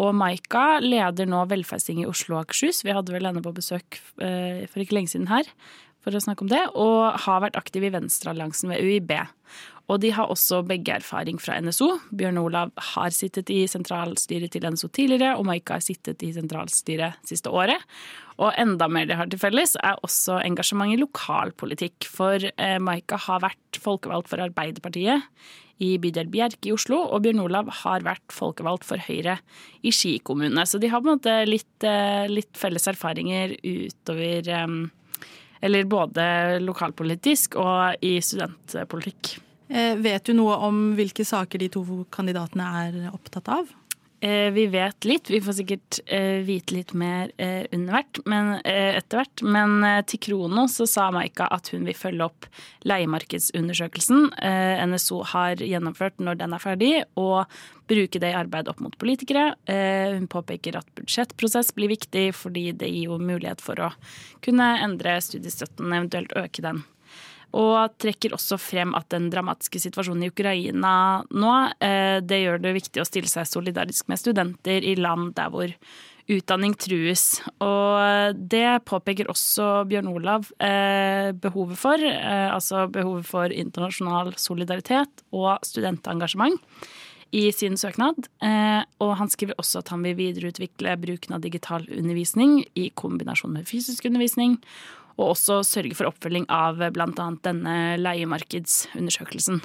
Og 0.00 0.14
Maika 0.16 0.80
leder 0.80 1.28
nå 1.28 1.44
Velferdstinget 1.50 2.06
i 2.06 2.08
Oslo 2.08 2.38
og 2.38 2.46
Akershus. 2.46 2.84
Vi 2.86 2.94
hadde 2.94 3.12
vel 3.12 3.26
henne 3.28 3.42
på 3.44 3.52
besøk 3.52 3.98
for 4.16 4.80
ikke 4.80 4.96
lenge 4.96 5.12
siden 5.12 5.28
her 5.28 5.44
for 6.02 6.14
å 6.14 6.22
snakke 6.22 6.46
om 6.46 6.50
det, 6.50 6.62
og 6.74 7.18
har 7.26 7.42
vært 7.44 7.58
aktiv 7.58 7.84
i 7.86 7.92
Venstrealliansen 7.94 8.72
ved 8.72 8.82
UiB. 8.82 9.12
Og 9.92 10.00
de 10.00 10.12
har 10.16 10.30
også 10.32 10.62
begge 10.64 10.94
erfaring 10.94 11.36
fra 11.42 11.58
NSO. 11.60 11.90
Bjørn 12.16 12.40
Olav 12.40 12.70
har 12.94 13.12
sittet 13.12 13.50
i 13.52 13.66
sentralstyret 13.68 14.54
til 14.54 14.64
NSO 14.64 14.88
tidligere, 14.88 15.34
og 15.36 15.44
Maika 15.48 15.76
har 15.76 15.84
sittet 15.84 16.22
i 16.24 16.30
sentralstyret 16.32 17.18
siste 17.28 17.52
året. 17.52 17.82
Og 18.40 18.54
enda 18.56 18.88
mer 18.88 19.10
de 19.10 19.18
har 19.18 19.28
til 19.28 19.42
felles, 19.42 19.76
er 19.84 20.00
også 20.06 20.38
engasjement 20.46 20.94
i 20.94 21.00
lokalpolitikk. 21.00 22.08
For 22.08 22.40
eh, 22.40 22.78
Maika 22.80 23.20
har 23.26 23.44
vært 23.44 23.82
folkevalgt 23.82 24.32
for 24.32 24.40
Arbeiderpartiet 24.44 25.28
i 25.82 25.92
bydel 26.00 26.30
Bjerke 26.32 26.70
i 26.70 26.74
Oslo, 26.74 27.02
og 27.10 27.24
Bjørn 27.26 27.44
Olav 27.44 27.68
har 27.82 28.06
vært 28.06 28.32
folkevalgt 28.32 28.86
for 28.88 29.02
Høyre 29.02 29.38
i 29.84 29.92
Ski 29.92 30.16
kommune. 30.24 30.64
Så 30.68 30.80
de 30.80 30.88
har 30.92 31.02
på 31.02 31.10
en 31.10 31.18
måte 31.18 31.36
litt, 31.48 31.76
eh, 31.84 32.24
litt 32.32 32.56
felles 32.56 32.88
erfaringer 32.88 33.58
utover 33.60 34.48
eh, 34.48 34.82
Eller 35.62 35.84
både 35.86 36.58
lokalpolitisk 36.58 37.54
og 37.54 38.02
i 38.02 38.16
studentpolitikk. 38.18 39.36
Eh, 39.72 39.96
vet 39.96 40.24
du 40.24 40.34
noe 40.36 40.58
om 40.66 40.90
hvilke 40.98 41.24
saker 41.24 41.62
de 41.62 41.70
to 41.72 41.82
kandidatene 42.12 42.72
er 42.82 42.98
opptatt 43.08 43.48
av? 43.48 43.70
Eh, 44.22 44.52
vi 44.54 44.66
vet 44.70 45.06
litt. 45.08 45.30
Vi 45.32 45.40
får 45.42 45.56
sikkert 45.56 45.98
eh, 46.04 46.44
vite 46.44 46.76
litt 46.76 46.92
mer 46.94 47.32
under 47.72 47.96
hvert, 47.96 48.20
men, 48.28 48.52
etter 48.68 49.22
hvert. 49.22 49.42
Men 49.42 50.04
til 50.06 50.20
Krono 50.22 50.66
så 50.70 50.86
sa 50.86 51.08
Maika 51.14 51.48
at 51.56 51.72
hun 51.72 51.88
vil 51.88 51.96
følge 51.96 52.28
opp 52.28 52.46
leiemarkedsundersøkelsen 52.86 54.28
NSO 54.92 55.22
har 55.32 55.64
gjennomført 55.64 56.20
når 56.20 56.38
den 56.44 56.54
er 56.54 56.62
ferdig, 56.62 56.92
og 57.16 57.48
bruke 57.90 58.20
det 58.22 58.30
i 58.30 58.38
arbeid 58.38 58.68
opp 58.70 58.84
mot 58.84 58.94
politikere. 59.00 59.54
Hun 59.66 60.28
påpeker 60.30 60.78
at 60.78 60.94
budsjettprosess 61.00 61.72
blir 61.74 61.90
viktig 61.96 62.28
fordi 62.36 62.68
det 62.76 62.92
gir 62.92 63.10
jo 63.10 63.18
mulighet 63.18 63.64
for 63.64 63.88
å 63.88 63.90
kunne 64.44 64.74
endre 64.84 65.18
studiestøtten, 65.24 65.90
eventuelt 65.90 66.36
øke 66.38 66.62
den. 66.62 66.84
Og 67.58 67.98
trekker 68.00 68.32
også 68.32 68.56
frem 68.60 68.94
at 68.96 69.10
den 69.12 69.28
dramatiske 69.32 69.80
situasjonen 69.82 70.24
i 70.24 70.30
Ukraina 70.32 70.94
nå, 71.28 71.52
eh, 71.84 72.20
det 72.24 72.40
gjør 72.40 72.62
det 72.64 72.78
viktig 72.78 73.02
å 73.02 73.08
stille 73.08 73.28
seg 73.28 73.48
solidarisk 73.48 74.08
med 74.08 74.20
studenter 74.20 74.84
i 74.84 74.96
land 74.96 75.34
der 75.36 75.52
hvor 75.52 75.74
utdanning 76.32 76.72
trues. 76.80 77.42
Og 77.60 78.38
det 78.38 78.84
påpeker 78.88 79.28
også 79.28 79.84
Bjørn 79.90 80.08
Olav 80.14 80.48
eh, 80.64 81.34
behovet 81.36 81.80
for. 81.82 82.00
Eh, 82.00 82.48
altså 82.48 82.86
behovet 82.92 83.28
for 83.28 83.52
internasjonal 83.52 84.32
solidaritet 84.40 85.26
og 85.36 85.60
studentengasjement 85.66 86.56
i 87.32 87.46
sin 87.56 87.78
søknad. 87.80 88.26
Og 89.00 89.10
han 89.16 89.30
skriver 89.32 89.56
også 89.56 89.80
at 89.80 89.88
han 89.88 90.02
vil 90.04 90.18
videreutvikle 90.18 90.98
bruken 91.00 91.32
av 91.32 91.40
digital 91.40 91.86
undervisning 91.88 92.58
i 92.76 92.90
kombinasjon 92.92 93.54
med 93.56 93.64
fysisk 93.70 94.04
undervisning 94.04 94.58
og 95.18 95.34
også 95.34 95.60
sørge 95.66 95.96
for 95.98 96.10
oppfølging 96.10 96.48
av 96.52 96.82
bl.a. 96.94 97.28
denne 97.44 97.76
leiemarkedsundersøkelsen. 98.00 99.62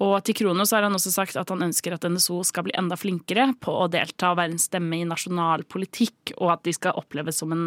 Og 0.00 0.14
til 0.24 0.36
Kronos 0.38 0.72
har 0.72 0.86
han 0.86 0.96
også 0.96 1.12
sagt 1.12 1.36
at 1.36 1.50
han 1.52 1.66
ønsker 1.66 1.92
at 1.92 2.06
NSO 2.08 2.38
skal 2.48 2.64
bli 2.64 2.76
enda 2.78 2.96
flinkere 2.96 3.50
på 3.60 3.74
å 3.82 3.88
delta 3.92 4.30
og 4.30 4.38
være 4.38 4.54
en 4.54 4.62
stemme 4.62 4.96
i 4.96 5.08
nasjonal 5.08 5.66
politikk, 5.68 6.32
og 6.38 6.54
at 6.54 6.62
de 6.64 6.72
skal 6.72 6.96
oppleves 6.96 7.42
som 7.42 7.52
en 7.52 7.66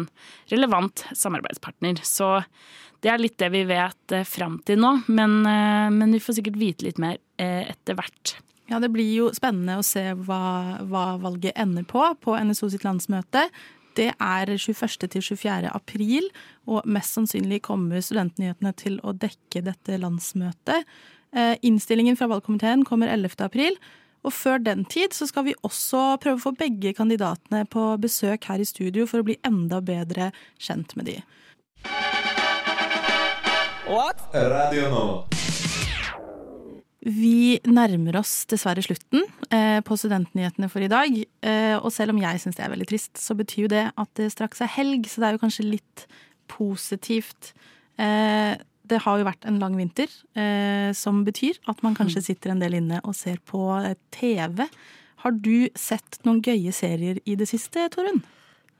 relevant 0.50 1.04
samarbeidspartner. 1.14 2.02
Så 2.02 2.40
det 3.04 3.12
er 3.12 3.22
litt 3.22 3.38
det 3.38 3.52
vi 3.54 3.62
vet 3.68 4.16
eh, 4.16 4.26
fram 4.26 4.58
til 4.66 4.80
nå, 4.82 4.96
men, 5.06 5.44
eh, 5.46 5.92
men, 5.94 6.10
vi 6.16 6.22
får 6.24 6.40
sikkert 6.40 6.58
vite 6.58 6.88
litt 6.88 6.98
mer 7.02 7.20
eh, 7.38 7.70
etter 7.70 8.00
hvert. 8.00 8.34
Ja, 8.72 8.80
Det 8.80 8.88
blir 8.90 9.10
jo 9.12 9.30
spennende 9.36 9.78
å 9.78 9.86
se 9.86 10.02
hva, 10.24 10.80
hva 10.88 11.04
valget 11.20 11.54
ender 11.60 11.84
på 11.86 12.02
på 12.24 12.34
NSO 12.34 12.70
sitt 12.72 12.86
landsmøte. 12.86 13.44
Det 13.94 14.10
er 14.12 14.50
21. 14.50 15.08
til 15.08 15.22
24. 15.22 15.70
april, 15.70 16.30
og 16.66 16.86
mest 16.86 17.14
sannsynlig 17.14 17.60
kommer 17.62 18.02
studentnyhetene 18.02 18.72
til 18.78 18.98
å 19.06 19.14
dekke 19.14 19.62
dette 19.68 19.98
landsmøtet. 20.02 20.88
Eh, 21.34 21.54
innstillingen 21.62 22.18
fra 22.18 22.28
valgkomiteen 22.30 22.84
kommer 22.86 23.10
11. 23.12 23.44
april. 23.46 23.78
Og 24.24 24.32
før 24.32 24.58
den 24.58 24.84
tid 24.88 25.12
så 25.12 25.26
skal 25.28 25.44
vi 25.44 25.56
også 25.62 26.16
prøve 26.22 26.40
å 26.40 26.44
få 26.46 26.54
begge 26.56 26.94
kandidatene 26.96 27.66
på 27.68 27.90
besøk 28.00 28.48
her 28.48 28.62
i 28.62 28.68
studio 28.68 29.04
for 29.06 29.20
å 29.20 29.26
bli 29.26 29.36
enda 29.44 29.82
bedre 29.84 30.30
kjent 30.56 30.96
med 30.96 31.10
de. 31.10 31.18
What? 33.84 34.24
Radio 34.32 34.88
nå. 34.88 35.04
Vi 37.04 37.60
nærmer 37.68 38.16
oss 38.16 38.46
dessverre 38.48 38.80
slutten 38.84 39.26
eh, 39.52 39.80
på 39.84 39.96
Studentnyhetene 40.00 40.70
for 40.72 40.84
i 40.84 40.88
dag. 40.88 41.18
Eh, 41.44 41.76
og 41.76 41.90
selv 41.92 42.14
om 42.14 42.20
jeg 42.22 42.40
syns 42.40 42.56
det 42.56 42.64
er 42.64 42.72
veldig 42.72 42.86
trist, 42.88 43.18
så 43.20 43.36
betyr 43.36 43.66
jo 43.66 43.72
det 43.74 43.82
at 43.92 44.12
det 44.16 44.30
straks 44.32 44.62
er 44.64 44.72
helg, 44.72 45.04
så 45.10 45.20
det 45.20 45.28
er 45.28 45.36
jo 45.36 45.42
kanskje 45.42 45.66
litt 45.68 46.06
positivt. 46.48 47.52
Eh, 48.00 48.56
det 48.88 49.02
har 49.04 49.20
jo 49.20 49.26
vært 49.28 49.44
en 49.48 49.60
lang 49.60 49.76
vinter, 49.80 50.10
som 50.92 51.22
betyr 51.24 51.56
at 51.72 51.78
man 51.80 51.94
kanskje 51.96 52.20
mm. 52.20 52.24
sitter 52.26 52.52
en 52.52 52.58
del 52.60 52.74
inne 52.76 52.98
og 53.08 53.14
ser 53.16 53.38
på 53.48 53.62
TV. 54.12 54.60
Har 55.24 55.38
du 55.40 55.70
sett 55.72 56.18
noen 56.28 56.42
gøye 56.44 56.68
serier 56.76 57.16
i 57.24 57.32
det 57.40 57.48
siste, 57.48 57.86
Torunn? 57.94 58.20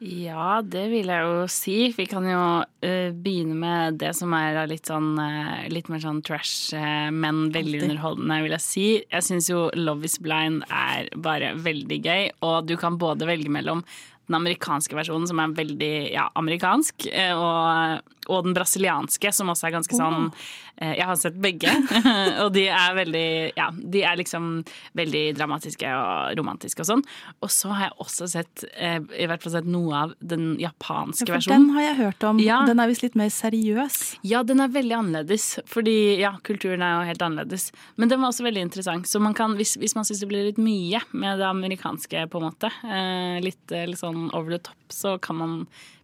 Ja, 0.03 0.59
det 0.61 0.89
vil 0.91 1.09
jeg 1.09 1.23
jo 1.23 1.45
si. 1.49 1.77
Vi 1.95 2.07
kan 2.11 2.27
jo 2.27 2.41
uh, 2.63 3.11
begynne 3.15 3.55
med 3.57 4.01
det 4.03 4.11
som 4.19 4.35
er 4.37 4.59
litt 4.69 4.91
sånn 4.91 5.13
uh, 5.21 5.69
litt 5.71 5.87
mer 5.93 6.03
sånn 6.03 6.19
trash, 6.27 6.75
uh, 6.75 7.13
men 7.15 7.47
veldig 7.55 7.85
underholdende, 7.87 8.41
vil 8.45 8.57
jeg 8.57 8.65
si. 8.65 8.89
Jeg 9.07 9.27
syns 9.29 9.53
jo 9.53 9.69
Love 9.79 10.09
is 10.09 10.19
blind 10.23 10.67
er 10.67 11.13
bare 11.15 11.55
veldig 11.63 12.01
gøy, 12.05 12.27
og 12.45 12.67
du 12.67 12.75
kan 12.81 12.99
både 12.99 13.31
velge 13.31 13.53
mellom 13.55 13.85
den 14.25 14.39
amerikanske 14.41 14.97
versjonen, 14.97 15.29
som 15.29 15.41
er 15.41 15.55
veldig 15.57 15.95
ja, 16.15 16.31
amerikansk, 16.41 17.07
og 17.37 18.03
og 18.33 18.45
den 18.47 18.55
brasilianske, 18.57 19.33
som 19.35 19.51
også 19.53 19.69
er 19.69 19.75
ganske 19.77 19.97
sånn 19.99 20.29
eh, 20.29 20.45
Jeg 20.77 21.07
har 21.07 21.15
sett 21.21 21.37
begge, 21.39 21.71
og 22.43 22.49
de 22.57 22.65
er 22.67 22.95
veldig 22.97 23.27
Ja, 23.55 23.69
de 23.71 24.01
er 24.03 24.17
liksom 24.19 24.65
veldig 24.99 25.21
dramatiske 25.39 25.87
og 25.95 26.35
romantiske 26.39 26.83
og 26.83 26.89
sånn. 26.89 27.05
Og 27.45 27.53
så 27.55 27.71
har 27.71 27.85
jeg 27.89 27.95
også 28.03 28.27
sett 28.33 28.65
eh, 28.75 28.99
i 29.23 29.29
hvert 29.31 29.45
fall 29.45 29.55
sett 29.55 29.69
noe 29.71 29.95
av 30.01 30.15
den 30.19 30.57
japanske 30.59 31.29
Ja, 31.31 31.37
versjonen. 31.37 31.69
den 31.69 31.77
har 31.77 31.87
jeg 31.87 31.97
hørt 32.01 32.27
om. 32.27 32.41
Ja. 32.43 32.59
Den 32.67 32.83
er 32.83 32.91
visst 32.91 33.05
litt 33.07 33.15
mer 33.19 33.31
seriøs. 33.31 34.01
Ja, 34.27 34.43
den 34.43 34.65
er 34.65 34.73
veldig 34.75 34.97
annerledes, 34.99 35.47
fordi 35.71 36.19
ja, 36.21 36.35
kulturen 36.47 36.83
er 36.83 36.97
jo 36.99 37.07
helt 37.13 37.23
annerledes. 37.23 37.69
Men 37.95 38.11
den 38.11 38.21
var 38.25 38.35
også 38.35 38.47
veldig 38.49 38.67
interessant, 38.67 39.07
så 39.11 39.23
man 39.23 39.35
kan, 39.39 39.55
hvis, 39.61 39.77
hvis 39.79 39.95
man 39.95 40.05
syns 40.09 40.25
det 40.25 40.31
blir 40.33 40.49
litt 40.51 40.59
mye 40.59 41.01
med 41.15 41.39
det 41.39 41.47
amerikanske, 41.53 42.27
på 42.35 42.43
en 42.43 42.49
måte, 42.51 42.73
eh, 42.91 43.39
litt, 43.47 43.63
eh, 43.71 43.87
litt 43.87 44.03
sånn 44.03 44.27
over 44.35 44.57
the 44.57 44.63
top, 44.67 44.91
så 44.91 45.15
kan 45.23 45.39
man 45.39 45.57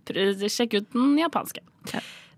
prøve, 0.06 0.46
sjekke 0.50 0.80
ut 0.84 0.94
den 0.94 1.18
japanske. 1.20 1.62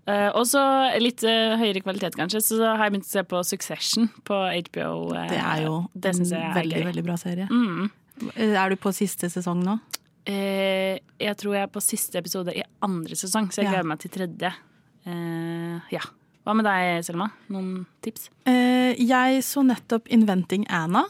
Eh, 0.05 0.29
og 0.35 0.43
så 0.49 0.59
litt 0.99 1.23
uh, 1.23 1.55
høyere 1.61 1.79
kvalitet, 1.83 2.17
kanskje, 2.19 2.41
så 2.43 2.57
har 2.75 2.81
jeg 2.89 2.91
begynt 2.97 3.07
å 3.07 3.11
se 3.13 3.23
på 3.23 3.39
Succession 3.47 4.09
på 4.27 4.39
HBO. 4.67 4.89
Uh, 5.15 5.27
Det 5.31 5.39
er 5.39 5.61
jo 5.63 5.75
det 5.95 6.11
en 6.11 6.25
er 6.27 6.57
veldig, 6.57 6.81
gøy. 6.81 6.87
veldig 6.89 7.03
bra 7.07 7.15
serie. 7.21 7.47
Mm. 7.47 7.89
Er 8.35 8.69
du 8.69 8.75
på 8.83 8.91
siste 8.93 9.29
sesong 9.31 9.63
nå? 9.63 9.77
Jeg 10.27 11.35
tror 11.39 11.55
jeg 11.55 11.63
er 11.65 11.71
på 11.71 11.81
siste 11.83 12.19
episode 12.19 12.53
i 12.55 12.61
andre 12.85 13.15
sesong, 13.19 13.49
så 13.51 13.61
jeg 13.61 13.65
Ja. 13.65 13.71
gleder 13.73 13.89
meg 13.89 13.99
til 13.99 14.11
tredje. 14.13 14.53
Ja. 15.91 16.03
Hva 16.45 16.53
med 16.55 16.63
deg, 16.67 17.03
Selma? 17.03 17.29
Noen 17.51 17.85
tips? 18.01 18.29
Jeg 18.45 19.41
så 19.43 19.63
nettopp 19.67 20.07
'Inventing 20.07 20.65
Anna'. 20.69 21.07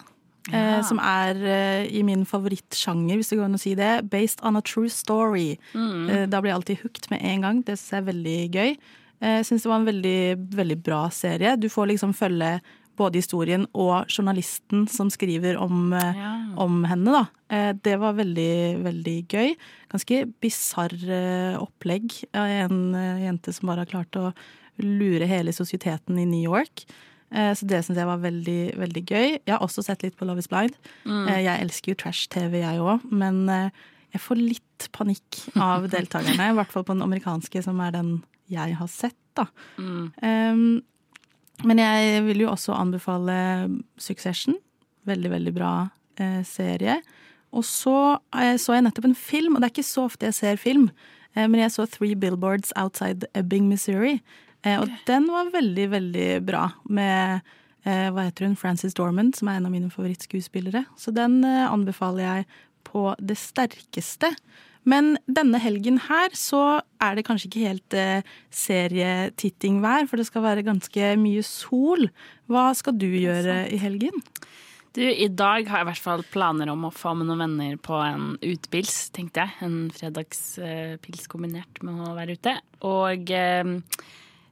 Eh, 0.51 0.77
Ja. 0.77 0.81
som 0.83 0.99
er 0.99 1.35
eh, 1.45 1.85
i 1.95 2.03
min 2.03 2.25
favorittsjanger, 2.25 3.15
hvis 3.15 3.29
det 3.29 3.37
går 3.39 3.45
an 3.45 3.55
å 3.55 3.59
si 3.59 3.75
det. 3.75 4.09
'Based 4.09 4.39
on 4.43 4.55
a 4.57 4.61
true 4.61 4.89
story'. 4.89 5.57
Mm. 5.73 6.09
Eh, 6.09 6.25
da 6.27 6.41
blir 6.41 6.51
jeg 6.51 6.57
alltid 6.59 6.79
hooked 6.83 7.11
med 7.11 7.21
en 7.23 7.41
gang. 7.41 7.61
Det 7.63 7.77
syns 7.77 7.91
jeg 7.91 8.01
er 8.01 8.11
veldig 8.13 8.51
gøy. 8.51 8.77
Jeg 9.21 9.45
syns 9.45 9.63
det 9.63 9.69
var 9.71 9.79
en 9.79 9.85
veldig, 9.85 10.49
veldig 10.55 10.83
bra 10.83 11.09
serie. 11.09 11.55
Du 11.57 11.69
får 11.69 11.87
liksom 11.87 12.13
følge 12.13 12.59
både 12.97 13.15
historien 13.15 13.65
og 13.73 14.05
journalisten 14.07 14.87
som 14.89 15.09
skriver 15.09 15.55
om, 15.57 15.91
Ja. 15.93 16.53
om 16.57 16.83
henne, 16.83 17.05
da. 17.49 17.73
Det 17.73 17.97
var 17.99 18.13
veldig, 18.13 18.83
veldig 18.83 19.27
gøy. 19.29 19.55
Ganske 19.89 20.25
bisarr 20.41 21.57
opplegg 21.57 22.25
av 22.35 22.45
en 22.45 22.93
jente 22.93 23.53
som 23.53 23.67
bare 23.67 23.79
har 23.79 23.85
klart 23.85 24.11
å 24.11 24.33
lure 24.79 25.25
hele 25.25 25.51
sosieteten 25.53 26.19
i 26.19 26.25
New 26.25 26.43
York. 26.43 26.83
Eh, 27.33 27.53
Så 27.57 27.65
det 27.67 27.81
syns 27.85 27.97
jeg 27.97 28.05
var 28.09 28.21
veldig, 28.21 28.59
veldig 28.77 29.03
gøy. 29.09 29.29
Jeg 29.45 29.53
har 29.55 29.63
også 29.65 29.83
sett 29.83 30.03
litt 30.05 30.15
på 30.19 30.25
Love 30.29 30.39
is 30.43 30.47
Blind. 30.51 30.75
Mm. 31.05 31.27
Eh, 31.27 31.41
Jeg 31.47 31.61
elsker 31.65 31.91
jo 31.93 31.99
trash-TV, 32.03 32.59
jeg 32.61 32.79
òg, 32.79 33.07
men 33.11 33.49
eh, 33.49 33.69
jeg 34.13 34.21
får 34.21 34.37
litt 34.37 34.87
panikk 34.93 35.39
av 35.57 35.87
deltakerne. 35.95 36.51
I 36.51 36.57
hvert 36.59 36.71
fall 36.71 36.85
på 36.85 36.93
den 36.93 37.05
amerikanske, 37.05 37.63
som 37.65 37.79
er 37.81 37.91
den 37.95 38.15
jeg 38.51 38.75
har 38.77 38.87
sett, 38.91 39.17
da. 39.35 39.47
Mm. 39.81 40.11
Um, 40.21 40.81
men 41.63 41.79
jeg 41.79 42.21
vil 42.27 42.43
jo 42.43 42.51
også 42.51 42.75
anbefale 42.75 43.35
Succession. 43.97 44.55
Veldig, 45.07 45.31
veldig 45.31 45.53
bra 45.55 45.71
eh, 46.21 46.41
serie. 46.45 46.99
Og 47.53 47.63
så 47.65 48.19
eh, 48.35 48.57
så 48.61 48.75
jeg 48.77 48.85
nettopp 48.85 49.05
en 49.09 49.17
film, 49.17 49.55
og 49.55 49.61
det 49.63 49.69
er 49.71 49.73
ikke 49.77 49.87
så 49.89 50.05
ofte 50.09 50.27
jeg 50.29 50.37
ser 50.37 50.61
film, 50.61 50.89
men 51.33 51.55
jeg 51.57 51.71
så 51.73 51.87
Three 51.89 52.13
Billboards 52.13 52.69
Outside 52.77 53.25
Ebbing, 53.33 53.65
Missouri. 53.65 54.19
Eh, 54.63 54.79
og 54.79 54.91
den 55.07 55.27
var 55.31 55.53
veldig, 55.53 55.87
veldig 55.93 56.27
bra, 56.47 56.67
med 56.87 57.41
eh, 57.85 58.09
hva 58.13 58.27
heter 58.27 58.47
hun, 58.47 58.59
Frances 58.59 58.95
Dormand, 58.97 59.35
som 59.37 59.51
er 59.51 59.59
en 59.59 59.69
av 59.69 59.73
mine 59.73 59.91
favorittskuespillere. 59.93 60.85
Så 60.99 61.13
den 61.15 61.41
eh, 61.47 61.65
anbefaler 61.67 62.23
jeg 62.27 62.47
på 62.87 63.11
det 63.19 63.39
sterkeste. 63.39 64.33
Men 64.89 65.13
denne 65.31 65.59
helgen 65.63 65.97
her 66.09 66.33
så 66.35 66.81
er 67.03 67.15
det 67.15 67.25
kanskje 67.27 67.49
ikke 67.49 67.67
helt 67.69 67.95
eh, 67.95 68.33
serietittingvær, 68.51 70.09
for 70.09 70.19
det 70.19 70.27
skal 70.27 70.43
være 70.45 70.65
ganske 70.67 71.13
mye 71.21 71.43
sol. 71.47 72.09
Hva 72.51 72.69
skal 72.77 72.97
du 72.99 73.07
gjøre 73.07 73.63
i 73.71 73.79
helgen? 73.79 74.23
Du, 74.93 75.01
I 75.01 75.25
dag 75.31 75.65
har 75.71 75.81
jeg 75.81 75.87
i 75.87 75.89
hvert 75.89 76.03
fall 76.05 76.25
planer 76.29 76.69
om 76.69 76.83
å 76.85 76.93
få 76.93 77.15
med 77.17 77.25
noen 77.25 77.47
venner 77.47 77.79
på 77.81 77.95
en 77.97 78.35
utepils, 78.43 79.07
tenkte 79.15 79.47
jeg. 79.47 79.55
En 79.65 79.87
fredagspils 79.95 81.31
kombinert 81.31 81.81
med 81.81 82.03
å 82.03 82.11
være 82.13 82.35
ute. 82.37 82.53
Og 82.85 83.31
eh, 83.33 83.71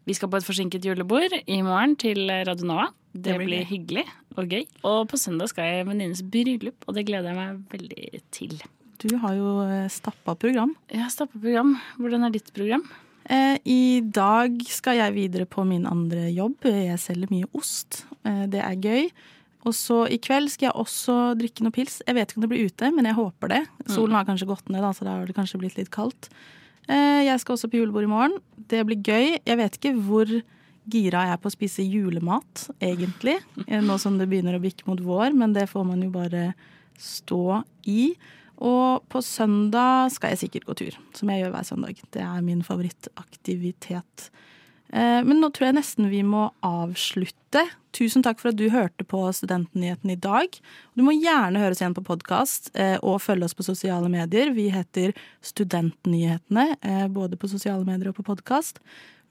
vi 0.08 0.16
skal 0.18 0.32
på 0.32 0.40
et 0.40 0.48
forsinket 0.48 0.86
julebord 0.88 1.34
i 1.46 1.62
morgen 1.66 1.96
til 2.00 2.26
Radio 2.48 2.68
Nova. 2.70 2.90
Det, 3.12 3.24
Det 3.28 3.38
blir 3.38 3.50
blir 3.50 3.68
hyggelig 3.68 4.06
og 4.40 4.48
gøy. 4.48 4.64
Og 4.88 5.02
på 5.12 5.20
søndag 5.20 5.52
skal 5.52 5.68
jeg 5.68 5.82
i 5.82 5.84
en 5.84 5.92
venninnes 5.92 6.24
bryllup, 6.24 6.88
og 6.88 6.96
det 6.96 7.06
gleder 7.10 7.34
jeg 7.34 7.40
meg 7.40 7.64
veldig 7.74 8.22
til. 8.32 8.56
Du 9.02 9.18
har 9.18 9.36
jo 9.36 9.54
eh, 9.66 9.88
stappa 9.92 10.36
program. 10.38 10.76
Ja, 10.94 11.10
stappa 11.12 11.40
program. 11.42 11.76
Hvordan 11.98 12.28
er 12.28 12.34
ditt 12.34 12.52
program? 12.56 12.86
Eh, 13.26 13.58
I 13.66 14.02
dag 14.06 14.62
skal 14.70 15.00
jeg 15.00 15.18
videre 15.18 15.48
på 15.50 15.66
min 15.68 15.88
andre 15.90 16.30
jobb. 16.32 16.66
Jeg 16.70 17.00
selger 17.02 17.32
mye 17.34 17.50
ost. 17.58 18.04
Eh, 18.24 18.46
det 18.52 18.62
er 18.62 18.78
gøy. 18.78 19.12
Og 19.66 19.76
så 19.78 20.04
i 20.10 20.18
kveld 20.22 20.50
skal 20.50 20.70
jeg 20.72 20.80
også 20.82 21.18
drikke 21.38 21.66
noe 21.66 21.74
pils. 21.76 22.00
Jeg 22.08 22.18
vet 22.18 22.32
ikke 22.32 22.42
om 22.42 22.46
det 22.48 22.52
blir 22.54 22.70
ute, 22.72 22.90
men 22.96 23.06
jeg 23.10 23.18
håper 23.18 23.52
det. 23.52 23.62
Solen 23.92 24.18
har 24.18 24.26
kanskje 24.26 24.50
gått 24.50 24.72
ned, 24.74 24.86
så 24.98 25.06
da 25.06 25.20
har 25.20 25.30
det 25.30 25.38
kanskje 25.38 25.62
blitt 25.62 25.78
litt 25.78 25.92
kaldt. 25.94 26.32
Eh, 26.90 27.22
jeg 27.28 27.40
skal 27.44 27.56
også 27.56 27.70
på 27.72 27.78
julebord 27.82 28.04
i 28.08 28.12
morgen. 28.12 28.38
Det 28.72 28.82
blir 28.88 29.02
gøy. 29.06 29.38
Jeg 29.46 29.58
vet 29.60 29.78
ikke 29.78 29.94
hvor 30.02 30.28
gira 30.92 31.26
jeg 31.28 31.36
er 31.36 31.40
på 31.44 31.50
å 31.52 31.54
spise 31.54 31.84
julemat, 31.86 32.68
egentlig. 32.82 33.38
eh, 33.68 33.82
Nå 33.86 33.98
som 34.02 34.18
det 34.18 34.28
begynner 34.32 34.58
å 34.58 34.64
bikke 34.64 34.88
mot 34.90 35.00
vår, 35.00 35.34
men 35.38 35.54
det 35.54 35.68
får 35.70 35.86
man 35.86 36.02
jo 36.02 36.10
bare 36.10 36.54
stå 36.98 37.64
i. 37.88 38.14
Og 38.62 39.02
på 39.10 39.22
søndag 39.26 40.12
skal 40.14 40.34
jeg 40.36 40.44
sikkert 40.44 40.66
gå 40.68 40.76
tur, 40.78 40.98
som 41.18 41.30
jeg 41.30 41.42
gjør 41.44 41.54
hver 41.56 41.66
søndag. 41.66 42.02
Det 42.14 42.22
er 42.22 42.42
min 42.46 42.62
favorittaktivitet. 42.62 44.30
Eh, 44.94 45.22
Men 45.24 45.40
nå 45.40 45.50
tror 45.52 45.70
jeg 45.70 45.80
nesten 45.80 46.10
vi 46.12 46.22
må 46.24 46.50
avslutte. 46.66 47.66
Tusen 47.96 48.24
takk 48.24 48.40
for 48.40 48.52
at 48.52 48.60
du 48.60 48.70
hørte 48.72 49.04
på 49.08 49.24
Studentnyheten 49.36 50.12
i 50.14 50.20
dag. 50.20 50.54
Du 50.96 51.04
må 51.04 51.16
gjerne 51.18 51.60
høres 51.60 51.82
igjen 51.82 51.96
på 51.96 52.06
podkast 52.08 52.70
og 53.04 53.20
følge 53.20 53.50
oss 53.50 53.58
på 53.58 53.66
sosiale 53.68 54.08
medier. 54.12 54.54
Vi 54.56 54.70
heter 54.72 55.12
Studentnyhetene, 55.44 56.78
eh, 56.82 57.08
både 57.12 57.36
på 57.36 57.52
sosiale 57.52 57.84
medier 57.84 58.10
og 58.12 58.16
på 58.22 58.28
podkast. 58.32 58.80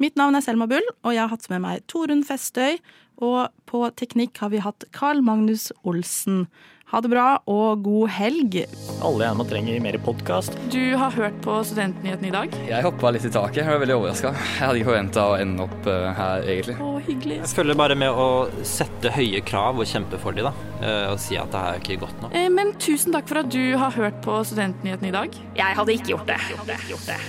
Mitt 0.01 0.17
navn 0.17 0.37
er 0.39 0.41
Selma 0.45 0.65
Bull, 0.71 0.87
og 1.05 1.13
jeg 1.13 1.21
har 1.21 1.29
hatt 1.35 1.47
med 1.53 1.61
meg 1.67 1.83
Torunn 1.91 2.25
Festøy. 2.25 2.79
Og 3.21 3.51
på 3.69 3.83
teknikk 4.01 4.39
har 4.41 4.49
vi 4.49 4.63
hatt 4.65 4.87
Carl 4.97 5.19
Magnus 5.21 5.67
Olsen. 5.85 6.47
Ha 6.91 6.99
det 7.05 7.11
bra 7.13 7.27
og 7.47 7.83
god 7.85 8.09
helg. 8.17 8.57
Alle 9.05 9.27
gjerne 9.29 9.45
trenger 9.47 9.83
mer 9.85 9.99
podkast. 10.03 10.57
Du 10.73 10.97
har 10.99 11.13
hørt 11.15 11.37
på 11.45 11.59
Studentnyhetene 11.69 12.31
i 12.31 12.33
dag? 12.35 12.57
Jeg 12.67 12.83
hoppa 12.89 13.13
litt 13.15 13.29
i 13.29 13.31
taket. 13.31 13.61
Jeg 13.61 13.69
var 13.69 13.83
veldig 13.85 13.99
overraska. 14.01 14.33
Jeg 14.33 14.65
hadde 14.65 14.81
ikke 14.81 14.89
forventa 14.89 15.27
å 15.29 15.37
ende 15.39 15.67
opp 15.69 15.91
eh, 15.93 16.09
her, 16.17 16.49
egentlig. 16.55 16.79
Å, 16.83 16.89
hyggelig. 17.07 17.37
Jeg 17.45 17.53
følger 17.61 17.79
bare 17.85 17.99
med 18.01 18.11
å 18.25 18.27
sette 18.67 19.13
høye 19.15 19.45
krav 19.53 19.85
og 19.85 19.87
kjempe 19.93 20.19
for 20.25 20.35
dem, 20.41 20.49
da. 20.49 20.73
eh, 20.81 21.13
Og 21.13 21.21
si 21.23 21.39
at 21.39 21.53
det 21.55 21.61
er 21.61 21.85
ikke 21.85 22.01
godt 22.09 22.25
nok. 22.25 22.35
Eh, 22.41 22.49
Men 22.57 22.73
tusen 22.83 23.15
takk 23.15 23.29
for 23.31 23.45
at 23.45 23.53
du 23.53 23.63
har 23.85 23.95
hørt 24.01 24.19
på 24.25 24.41
Studentnyhetene 24.49 25.13
i 25.13 25.15
dag. 25.21 25.39
Jeg 25.61 25.79
hadde 25.79 25.95
ikke 26.01 26.17
gjort 26.17 26.27
det. 26.33 26.41
Gjort 26.57 26.73
det. 26.73 26.81
Gjort 26.91 27.07
det. 27.13 27.21